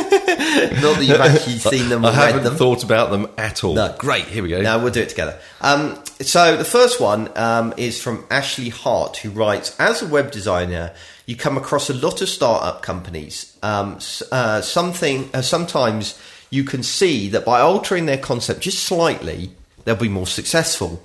[0.81, 2.55] Not that you've actually seen them or I read haven't them.
[2.57, 3.73] thought about them at all.
[3.73, 3.95] No.
[3.97, 4.25] Great.
[4.25, 4.59] Here we go.
[4.61, 5.39] Now we'll do it together.
[5.61, 10.31] Um, so the first one um, is from Ashley Hart, who writes: As a web
[10.31, 10.91] designer,
[11.25, 13.57] you come across a lot of startup companies.
[13.63, 13.99] Um,
[14.29, 16.19] uh, something uh, sometimes
[16.53, 19.51] you can see that by altering their concept just slightly,
[19.83, 21.03] they'll be more successful.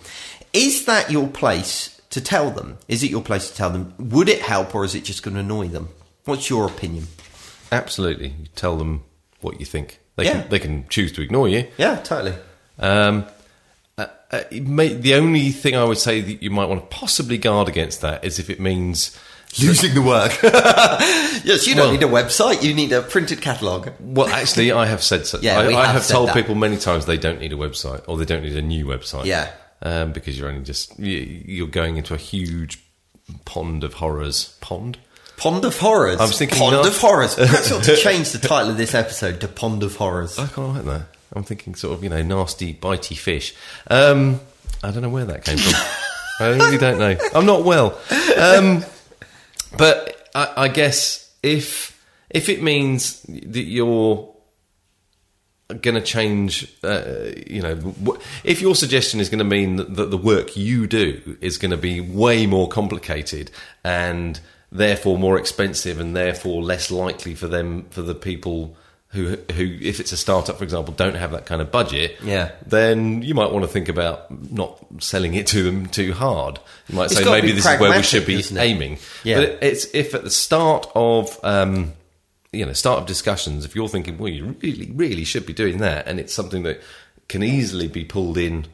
[0.53, 2.78] Is that your place to tell them?
[2.88, 3.94] Is it your place to tell them?
[3.99, 5.88] Would it help, or is it just going to annoy them?
[6.24, 7.07] What's your opinion?
[7.72, 8.28] Absolutely.
[8.28, 9.05] You tell them
[9.40, 10.01] what you think.
[10.16, 10.42] They Yeah.
[10.42, 11.66] can they can choose to ignore you.
[11.78, 12.34] Yeah, totally.
[12.78, 13.24] Um,
[13.96, 17.38] uh, uh, may, the only thing I would say that you might want to possibly
[17.38, 19.16] guard against that is if it means
[19.61, 20.32] losing the work.
[21.44, 22.62] yes, you don't Well- need a website.
[22.62, 23.92] You need a printed catalogue.
[24.01, 25.38] Well, actually, I have said so.
[25.42, 26.34] Yeah, I, we I have have said told that.
[26.34, 29.24] people many times they don't need a website or they don't need a new website.
[29.26, 29.51] Yeah.
[29.82, 32.82] um, because you're only just you- you're going into a huge
[33.44, 34.57] pond of horrors.
[34.61, 34.99] Pond.
[35.36, 36.18] Pond of Horrors.
[36.18, 37.34] I was thinking Pond not- of Horrors.
[37.36, 40.36] Perhaps ought to change the title of this episode to Pond of Horrors.
[40.36, 41.03] I quite like that.
[41.32, 43.55] I'm thinking sort of you know nasty bitey fish.
[43.88, 44.40] Um,
[44.82, 45.74] I don't know where that came from.
[46.40, 47.16] I really don't know.
[47.34, 47.96] I'm not well.
[48.36, 48.84] Um,
[49.76, 52.00] but I, I guess if
[52.30, 54.34] if it means that you're
[55.68, 57.02] going to change, uh,
[57.46, 61.36] you know, if your suggestion is going to mean that, that the work you do
[61.40, 63.50] is going to be way more complicated
[63.84, 64.40] and
[64.72, 68.76] therefore more expensive and therefore less likely for them for the people
[69.11, 72.50] who who if it's a startup for example don't have that kind of budget Yeah.
[72.66, 76.96] then you might want to think about not selling it to them too hard you
[76.96, 79.38] might It's say maybe this is where we should be aiming Yeah.
[79.40, 81.94] but it's if at the start of um,
[82.52, 85.78] you know start of discussions if you're thinking well you really really should be doing
[85.78, 86.80] that and it's something that
[87.28, 88.66] can easily be pulled in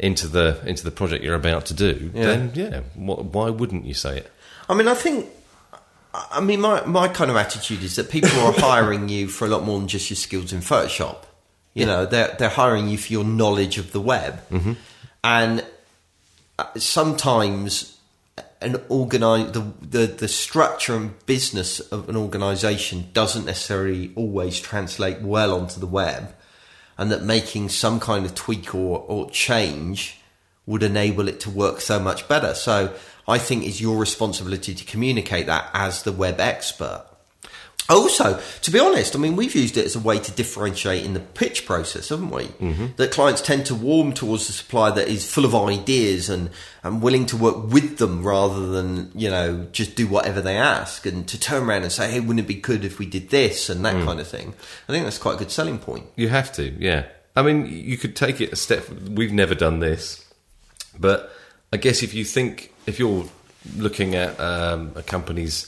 [0.00, 2.24] into the into the project you're about to do Yeah.
[2.24, 4.30] then yeah why wouldn't you say it
[4.68, 5.26] I mean, I think.
[6.12, 9.48] I mean, my, my kind of attitude is that people are hiring you for a
[9.48, 11.18] lot more than just your skills in Photoshop.
[11.72, 14.72] You know, they're they're hiring you for your knowledge of the web, Mm-hmm.
[15.22, 15.64] and
[16.58, 17.96] uh, sometimes
[18.60, 25.20] an organize the, the the structure and business of an organization doesn't necessarily always translate
[25.22, 26.34] well onto the web,
[26.98, 30.18] and that making some kind of tweak or, or change
[30.66, 32.52] would enable it to work so much better.
[32.52, 32.92] So
[33.28, 37.06] I think is your responsibility to communicate that as the web expert.
[37.90, 41.12] Also, to be honest, I mean, we've used it as a way to differentiate in
[41.12, 42.44] the pitch process, haven't we?
[42.44, 42.86] Mm-hmm.
[42.96, 46.50] That clients tend to warm towards the supplier that is full of ideas and,
[46.84, 51.04] and willing to work with them rather than, you know, just do whatever they ask
[51.04, 53.68] and to turn around and say, hey, wouldn't it be good if we did this
[53.68, 54.54] and that kind of thing.
[54.88, 56.06] I think that's quite a good selling point.
[56.14, 57.06] You have to, yeah.
[57.34, 58.88] I mean, you could take it a step.
[58.88, 60.24] We've never done this,
[60.98, 61.32] but
[61.72, 63.24] I guess if you think if you're
[63.76, 65.66] looking at um, a company's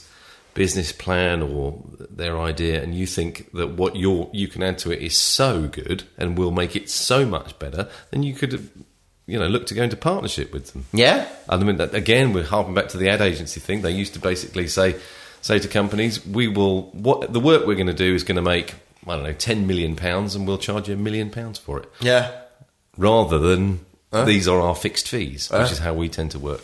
[0.53, 4.91] business plan or their idea, and you think that what you're you can add to
[4.91, 8.69] it is so good and will make it so much better, then you could,
[9.25, 10.85] you know, look to go into partnership with them.
[10.93, 11.27] Yeah?
[11.49, 13.81] And I mean, that, again, we're harping back to the ad agency thing.
[13.81, 14.95] They used to basically say,
[15.41, 18.41] say to companies, "We will what the work we're going to do is going to
[18.43, 18.75] make
[19.07, 21.89] I don't know ten million pounds, and we'll charge you a million pounds for it."
[21.99, 22.31] Yeah.
[22.97, 23.85] Rather than
[24.25, 25.71] these are our fixed fees, which Uh.
[25.71, 26.61] is how we tend to work.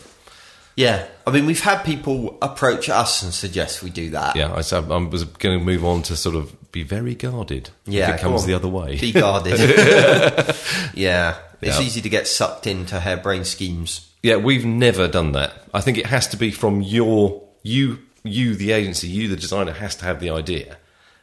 [0.80, 1.06] Yeah.
[1.26, 4.34] I mean, we've had people approach us and suggest we do that.
[4.34, 7.70] Yeah, I, said I was going to move on to sort of be very guarded.
[7.86, 8.48] Yeah, if it comes on.
[8.48, 8.98] the other way.
[8.98, 9.58] Be guarded.
[10.94, 11.36] yeah.
[11.60, 11.84] It's Yeah.
[11.84, 14.08] easy to get sucked into harebrained schemes.
[14.22, 15.52] Yeah, we've never done that.
[15.74, 19.72] I think it has to be from your you you the agency, you the designer
[19.72, 20.76] has to have the idea.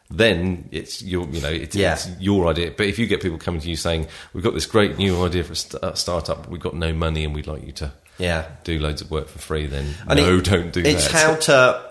[0.09, 1.93] Then it's your you know it's, Yeah.
[1.93, 2.71] it's your idea.
[2.75, 5.43] But if you get people coming to you saying we've got this great new idea
[5.43, 7.91] for a st- uh, startup, but we've got no money and we'd like you to
[8.17, 8.45] Yeah.
[8.63, 11.13] do loads of work for free, then And no, it- don't do it's that.
[11.13, 11.83] how to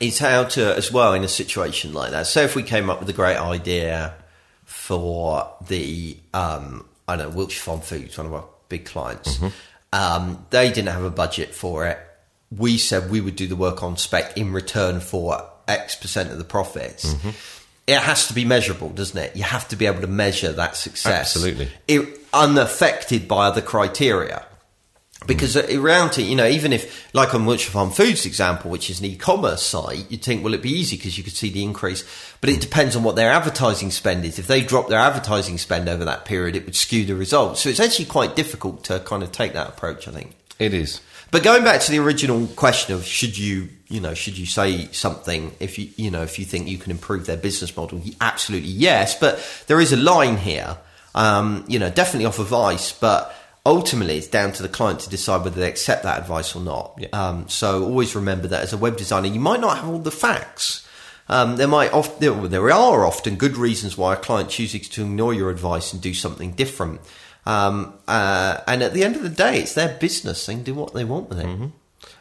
[0.00, 2.26] it's how to as well in a situation like that.
[2.26, 4.14] So if we came up with a great idea
[4.64, 9.48] for the um, I don't know Wiltshire Farm Foods, one of our big clients, Mm-hmm.
[9.92, 11.98] um, they didn't have a budget for it.
[12.50, 16.38] We said we would do the work on spec in return for X percent of
[16.38, 17.14] the profits.
[17.14, 17.30] Mm-hmm.
[17.86, 19.36] It has to be measurable, doesn't it?
[19.36, 21.36] You have to be able to measure that success.
[21.36, 21.68] Absolutely.
[21.86, 24.44] It, unaffected by other criteria.
[25.26, 29.00] Because around reality, you know, even if, like on Wiltshire Farm Foods example, which is
[29.00, 32.04] an e-commerce site, you'd think, well, it'd be easy because you could see the increase.
[32.42, 34.38] But it depends on what their advertising spend is.
[34.38, 37.60] If they drop their advertising spend over that period, it would skew the results.
[37.60, 40.36] So it's actually quite difficult to kind of take that approach, I think.
[40.58, 41.00] It is.
[41.30, 44.88] But going back to the original question of should you, you know, should you say
[44.92, 48.00] something if you, you know, if you think you can improve their business model?
[48.20, 50.76] Absolutely yes, but there is a line here.
[51.14, 53.34] Um, you know, definitely offer advice, but
[53.66, 56.94] ultimately it's down to the client to decide whether they accept that advice or not.
[56.98, 57.08] Yeah.
[57.12, 60.10] Um, so always remember that as a web designer, you might not have all the
[60.10, 60.86] facts.
[61.28, 65.32] Um, there might oft, there, are often good reasons why a client chooses to ignore
[65.32, 67.00] your advice and do something different.
[67.46, 70.74] Um, uh, and at the end of the day, it's their business; they can do
[70.74, 71.70] what they want with it.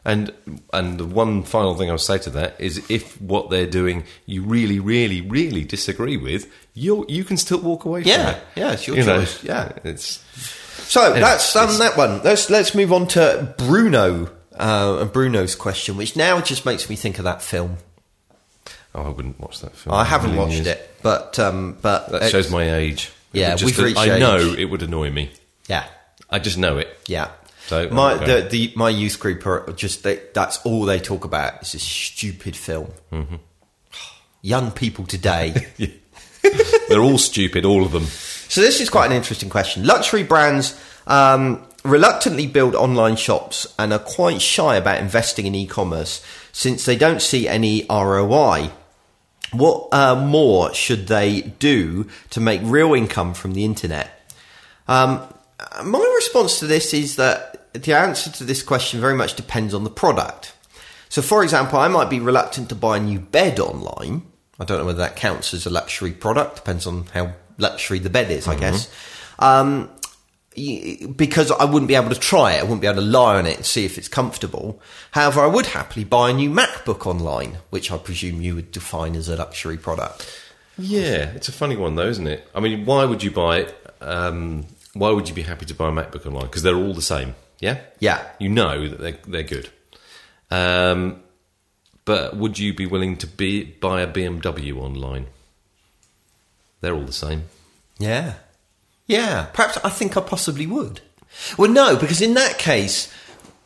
[0.05, 0.33] And
[0.73, 4.43] and the one final thing I'll say to that is if what they're doing you
[4.43, 8.43] really, really, really disagree with, you you can still walk away Yeah, it.
[8.55, 9.43] yeah, it's your You know, choice.
[9.43, 9.71] yeah.
[9.85, 10.21] It's
[10.85, 12.21] So that's um, that one.
[12.23, 16.95] Let's let's move on to Bruno uh, and Bruno's question, which now just makes me
[16.95, 17.77] think of that film.
[18.95, 19.95] oh, I wouldn't watch that film.
[19.95, 20.67] I haven't watched years.
[20.67, 23.11] it, but um, but That shows my age.
[23.33, 24.19] It Yeah, just- we've reached I age.
[24.19, 25.31] know it would annoy me.
[25.67, 25.85] yeah,
[26.29, 26.87] I just know it.
[27.07, 27.29] yeah.
[27.67, 28.41] So, my okay.
[28.41, 31.81] the, the my youth group are just they, that's all they talk about is this
[31.83, 32.91] stupid film.
[33.11, 33.35] Mm-hmm.
[34.41, 35.53] Young people today.
[36.89, 38.05] They're all stupid, all of them.
[38.53, 39.83] So this is quite an interesting question.
[39.83, 46.23] Luxury brands um, reluctantly build online shops and are quite shy about investing in e-commerce
[46.51, 48.69] since they don't see any ROI.
[49.53, 54.31] What uh, more should they do to make real income from the internet?
[54.87, 55.27] Um,
[55.83, 59.83] my response to this is that the answer to this question very much depends on
[59.83, 60.53] the product.
[61.09, 64.27] So, for example, I might be reluctant to buy a new bed online.
[64.59, 66.57] I don't know whether that counts as a luxury product.
[66.57, 68.91] Depends on how luxury the bed is, I guess.
[69.39, 69.89] Um,
[71.15, 72.59] because I wouldn't be able to try it.
[72.59, 74.79] I wouldn't be able to lie on it and see if it's comfortable.
[75.11, 79.15] However, I would happily buy a new MacBook online, which I presume you would define
[79.15, 80.41] as a luxury product.
[80.77, 82.47] Yeah, it's a funny one though, isn't it?
[82.53, 83.93] I mean, why would you buy it?
[84.01, 86.45] Um, why would you be happy to buy a MacBook online?
[86.45, 87.35] Because they're all the same.
[87.59, 88.23] Yeah, Yeah.
[88.39, 89.69] You know that they're they're good.
[90.51, 91.21] Um,
[92.05, 95.27] but would you be willing to be buy a BMW online?
[96.83, 97.45] They're all the same.
[97.97, 98.33] Yeah.
[99.07, 99.45] Yeah.
[99.53, 100.99] Perhaps I think I possibly would.
[101.57, 103.09] Well, no, because in that case,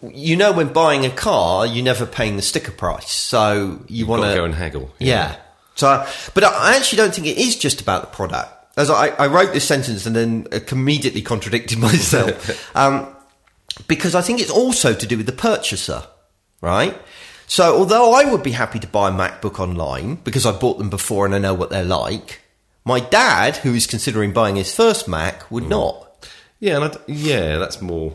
[0.03, 3.09] you know, when buying a car, you're never paying the sticker price.
[3.09, 4.93] So you want to go and haggle.
[4.99, 5.35] Yeah.
[5.73, 6.05] So,
[6.35, 8.53] but I actually don't think it is just about the product.
[8.77, 13.15] As I, I wrote this sentence and then uh, immediately contradicted myself, um,
[13.87, 16.03] because I think it's also to do with the purchaser,
[16.61, 16.95] right?
[17.47, 20.91] So, although I would be happy to buy a MacBook online because I bought them
[20.91, 22.41] before and I know what they're like,
[22.87, 25.69] my dad, who is considering buying his first Mac, would hmm.
[25.69, 26.29] not.
[26.59, 28.13] Yeah, and I'd, yeah, that's more.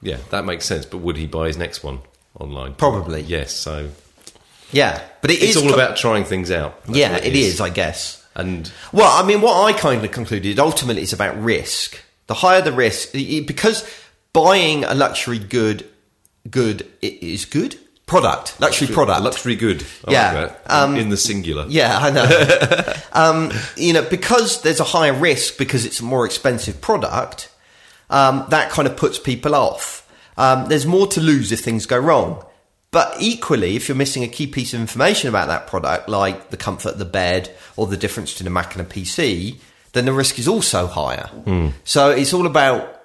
[0.00, 0.86] Yeah, that makes sense.
[0.86, 1.98] But would he buy his next one
[2.38, 2.74] online?
[2.74, 3.20] Probably.
[3.22, 3.52] Yes.
[3.52, 3.90] So
[4.70, 6.84] Yeah, but it it's is all about trying things out.
[6.86, 8.24] That's yeah, what it is, I guess.
[8.34, 12.00] And Well, I mean, what I kind of concluded ultimately it's about risk.
[12.28, 13.86] The higher the risk, because
[14.32, 15.86] buying a luxury good,
[16.48, 17.76] good is good
[18.12, 19.22] product, luxury product.
[19.22, 19.84] luxury good.
[20.06, 21.66] I Yeah, like um, in the singular.
[21.68, 22.94] Yeah, I know.
[23.12, 27.50] um, you know, because there's a higher risk because it's a more expensive product,
[28.10, 30.08] um, that kind of puts people off.
[30.36, 32.44] Um, there's more to lose if things go wrong.
[32.90, 36.58] But equally, if you're missing a key piece of information about that product, like the
[36.58, 39.56] comfort of the bed or the difference between a Mac and a PC,
[39.94, 41.30] then the risk is also higher.
[41.84, 43.02] So it's all about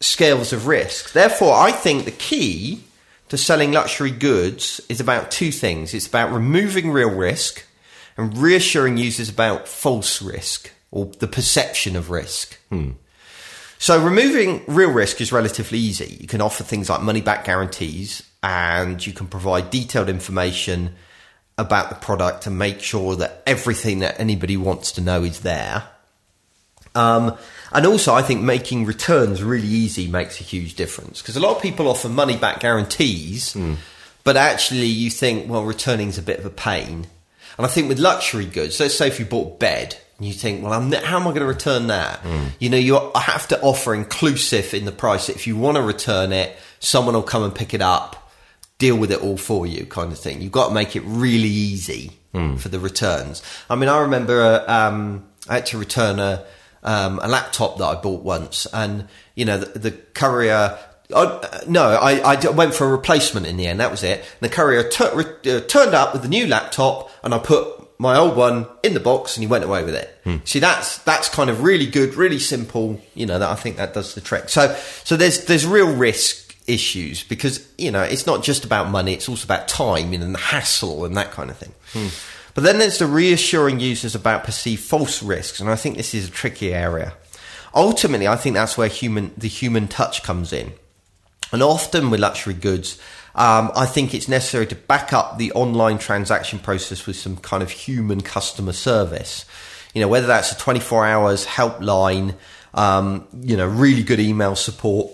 [0.00, 1.12] scales of risk.
[1.12, 2.82] Therefore, I think the key
[3.28, 5.94] to selling luxury goods is about two things.
[5.94, 7.64] It's about removing real risk
[8.16, 12.58] and reassuring users about false risk or the perception of risk.
[12.70, 12.92] Hmm.
[13.78, 16.16] So removing real risk is relatively easy.
[16.20, 20.94] You can offer things like money back guarantees and you can provide detailed information
[21.58, 25.84] about the product and make sure that everything that anybody wants to know is there.
[26.96, 27.36] Um,
[27.72, 31.56] and also, I think making returns really easy makes a huge difference because a lot
[31.56, 33.56] of people offer money back guarantees,
[34.24, 37.06] but actually, you think, well, returning is a bit of a pain.
[37.58, 40.32] And I think with luxury goods, let's say if you bought a bed and you
[40.32, 42.20] think, well, I'm, how am I going to return that?
[42.58, 45.28] You know, you have to offer inclusive in the price.
[45.28, 48.30] If you want to return it, someone will come and pick it up,
[48.78, 50.40] deal with it all for you, kind of thing.
[50.40, 52.12] You've got to make it really easy
[52.58, 53.42] for the returns.
[53.70, 56.44] I mean, I remember uh, um, I had to return a
[56.86, 60.78] um, a laptop that I bought once, and you know the, the courier.
[61.12, 63.78] Uh, no, I went for a replacement in the end.
[63.78, 64.18] That was it.
[64.20, 68.16] And the courier re- uh, turned up with the new laptop, and I put my
[68.16, 70.18] old one in the box, and he went away with it.
[70.44, 73.00] See, that's that's kind of really good, really simple.
[73.14, 74.48] You know, that I think that does the trick.
[74.48, 74.74] So,
[75.04, 79.28] so there's there's real risk issues because you know it's not just about money; it's
[79.28, 81.72] also about time and the hassle and that kind of thing.
[82.56, 86.28] But then there's the reassuring users about perceived false risks, and I think this is
[86.28, 87.12] a tricky area.
[87.74, 90.72] Ultimately, I think that's where human the human touch comes in.
[91.52, 92.98] And often with luxury goods,
[93.34, 97.62] um, I think it's necessary to back up the online transaction process with some kind
[97.62, 99.44] of human customer service.
[99.92, 102.36] You know, whether that's a 24 hours helpline,
[102.72, 105.12] um, you know, really good email support,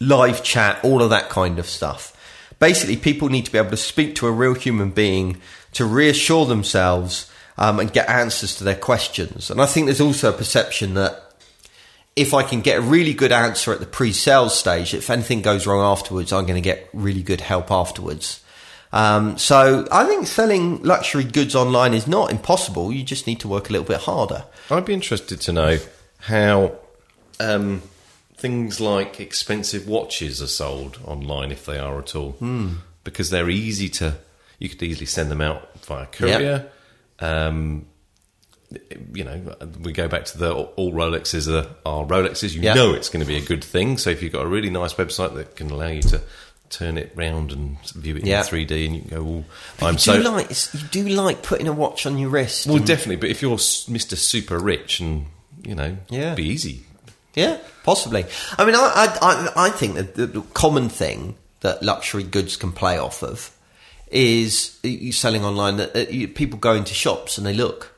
[0.00, 2.16] live chat, all of that kind of stuff.
[2.58, 5.40] Basically, people need to be able to speak to a real human being
[5.72, 9.50] to reassure themselves um, and get answers to their questions.
[9.50, 11.24] And I think there's also a perception that
[12.16, 15.66] if I can get a really good answer at the pre-sales stage, if anything goes
[15.66, 18.42] wrong afterwards, I'm going to get really good help afterwards.
[18.92, 22.92] Um, so I think selling luxury goods online is not impossible.
[22.92, 24.44] You just need to work a little bit harder.
[24.70, 25.78] I'd be interested to know
[26.18, 26.72] how
[27.38, 27.82] um,
[28.36, 32.74] things like expensive watches are sold online, if they are at all, Hmm.
[33.04, 34.16] because they're easy to.
[34.60, 36.70] You could easily send them out via courier.
[37.18, 37.86] Um,
[39.12, 42.54] you know, we go back to the all Rolexes are, are Rolexes.
[42.54, 42.74] You Yeah.
[42.74, 43.98] know it's going to be a good thing.
[43.98, 46.20] So if you've got a really nice website that can allow you to
[46.68, 48.38] turn it round and view it Yeah.
[48.40, 49.44] in 3D, and you can go,
[49.82, 52.68] oh, I'm you so do like you do like putting a watch on your wrist.
[52.68, 53.16] well, definitely.
[53.16, 54.16] But if you're Mr.
[54.16, 55.26] Super Rich and
[55.64, 56.34] you know, Yeah.
[56.34, 56.84] be easy.
[57.34, 58.24] Yeah, possibly.
[58.58, 62.98] I mean, I, I, I, think that the common thing that luxury goods can play
[62.98, 63.50] off of
[64.10, 67.92] is you selling online that that people go into shops and they look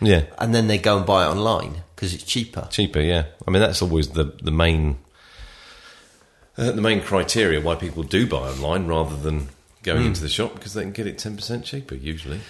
[0.00, 2.68] Yeah, and then they go and buy it online because it's cheaper.
[2.70, 3.00] cheaper.
[3.00, 4.98] Yeah, I mean that's always the the main
[6.58, 9.48] uh, the main criteria why people do buy online rather than
[9.82, 10.06] going Hmm.
[10.08, 12.40] into the shop because they can get it ten percent cheaper usually.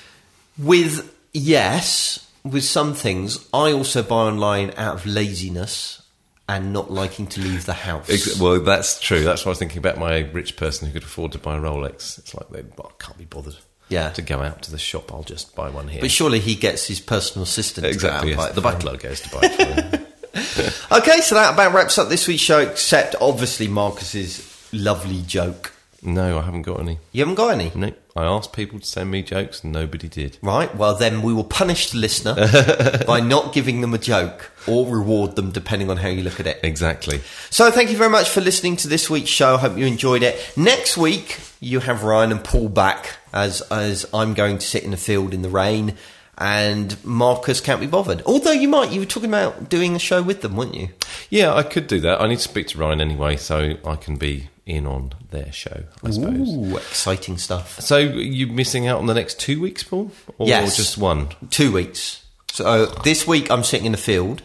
[0.58, 6.02] With yes, with some things, I also buy online out of laziness
[6.49, 8.09] and not liking to leave the house.
[8.09, 9.22] Ex- Well, that's true.
[9.24, 11.61] That's what I was thinking about my rich person who could afford to buy a
[11.61, 12.18] Rolex.
[12.18, 13.57] It's like they well, can't be bothered.
[13.88, 14.11] Yeah.
[14.11, 16.01] to go out to the shop, I'll just buy one here.
[16.01, 18.55] But surely he gets his personal assistant exactly, to go out yes.
[18.57, 20.01] the buy it for butler goes to buy it.
[20.01, 20.07] For.
[20.97, 25.72] Okay, so that about wraps up this week's show, except obviously Marcus's lovely joke.
[26.03, 26.99] no, I haven't got any.
[27.12, 27.72] You haven't got any?
[27.74, 30.38] No, I asked people to send me jokes, and nobody did.
[30.40, 32.34] Right, well, then we will punish the listener
[33.06, 36.46] by not giving them a joke or reward them depending on how you look at
[36.46, 36.58] it.
[36.62, 37.20] Exactly.
[37.50, 39.56] So, thank you very much for listening to this week's show.
[39.56, 40.52] I hope you enjoyed it.
[40.56, 44.92] Next week, you have Ryan and Paul back as, as I'm going to sit in
[44.92, 45.94] the field in the rain
[46.38, 48.22] and Marcus can't be bothered.
[48.26, 50.88] Although you might, you were talking about doing a show with them, weren't you?
[51.30, 52.20] Yeah, I could do that.
[52.20, 55.84] I need to speak to Ryan anyway, so I can be in on their show,
[56.04, 56.48] I suppose.
[56.48, 57.80] Ooh, exciting stuff.
[57.80, 60.76] So, you missing out on the next two weeks, Paul, or Yes.
[60.76, 61.28] just one?
[61.50, 62.22] Two weeks.
[62.52, 64.42] So, this week I'm sitting in the field.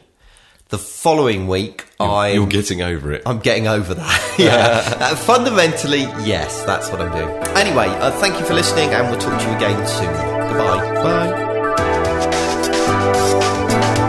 [0.69, 2.33] The following week, I'm.
[2.35, 3.23] You're getting over it.
[3.25, 4.35] I'm getting over that.
[4.39, 4.83] yeah.
[5.01, 7.29] Uh, fundamentally, yes, that's what I'm doing.
[7.57, 10.07] Anyway, uh, thank you for listening, and we'll talk to you again soon.
[10.47, 10.93] Goodbye.
[11.03, 11.47] Bye.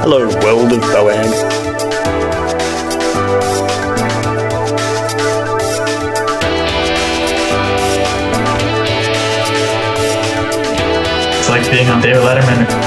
[0.03, 1.72] Hello, world of Boag.
[11.73, 12.82] Being on David Letterman.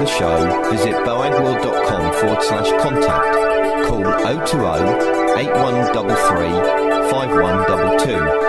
[0.00, 3.86] The show, visit boagworld.com forward slash contact.
[3.86, 8.40] Call 020 8133 5122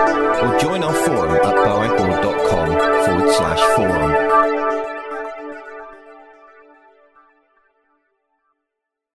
[0.42, 2.68] or join our forum at boagworld.com
[3.04, 4.71] forward slash forum.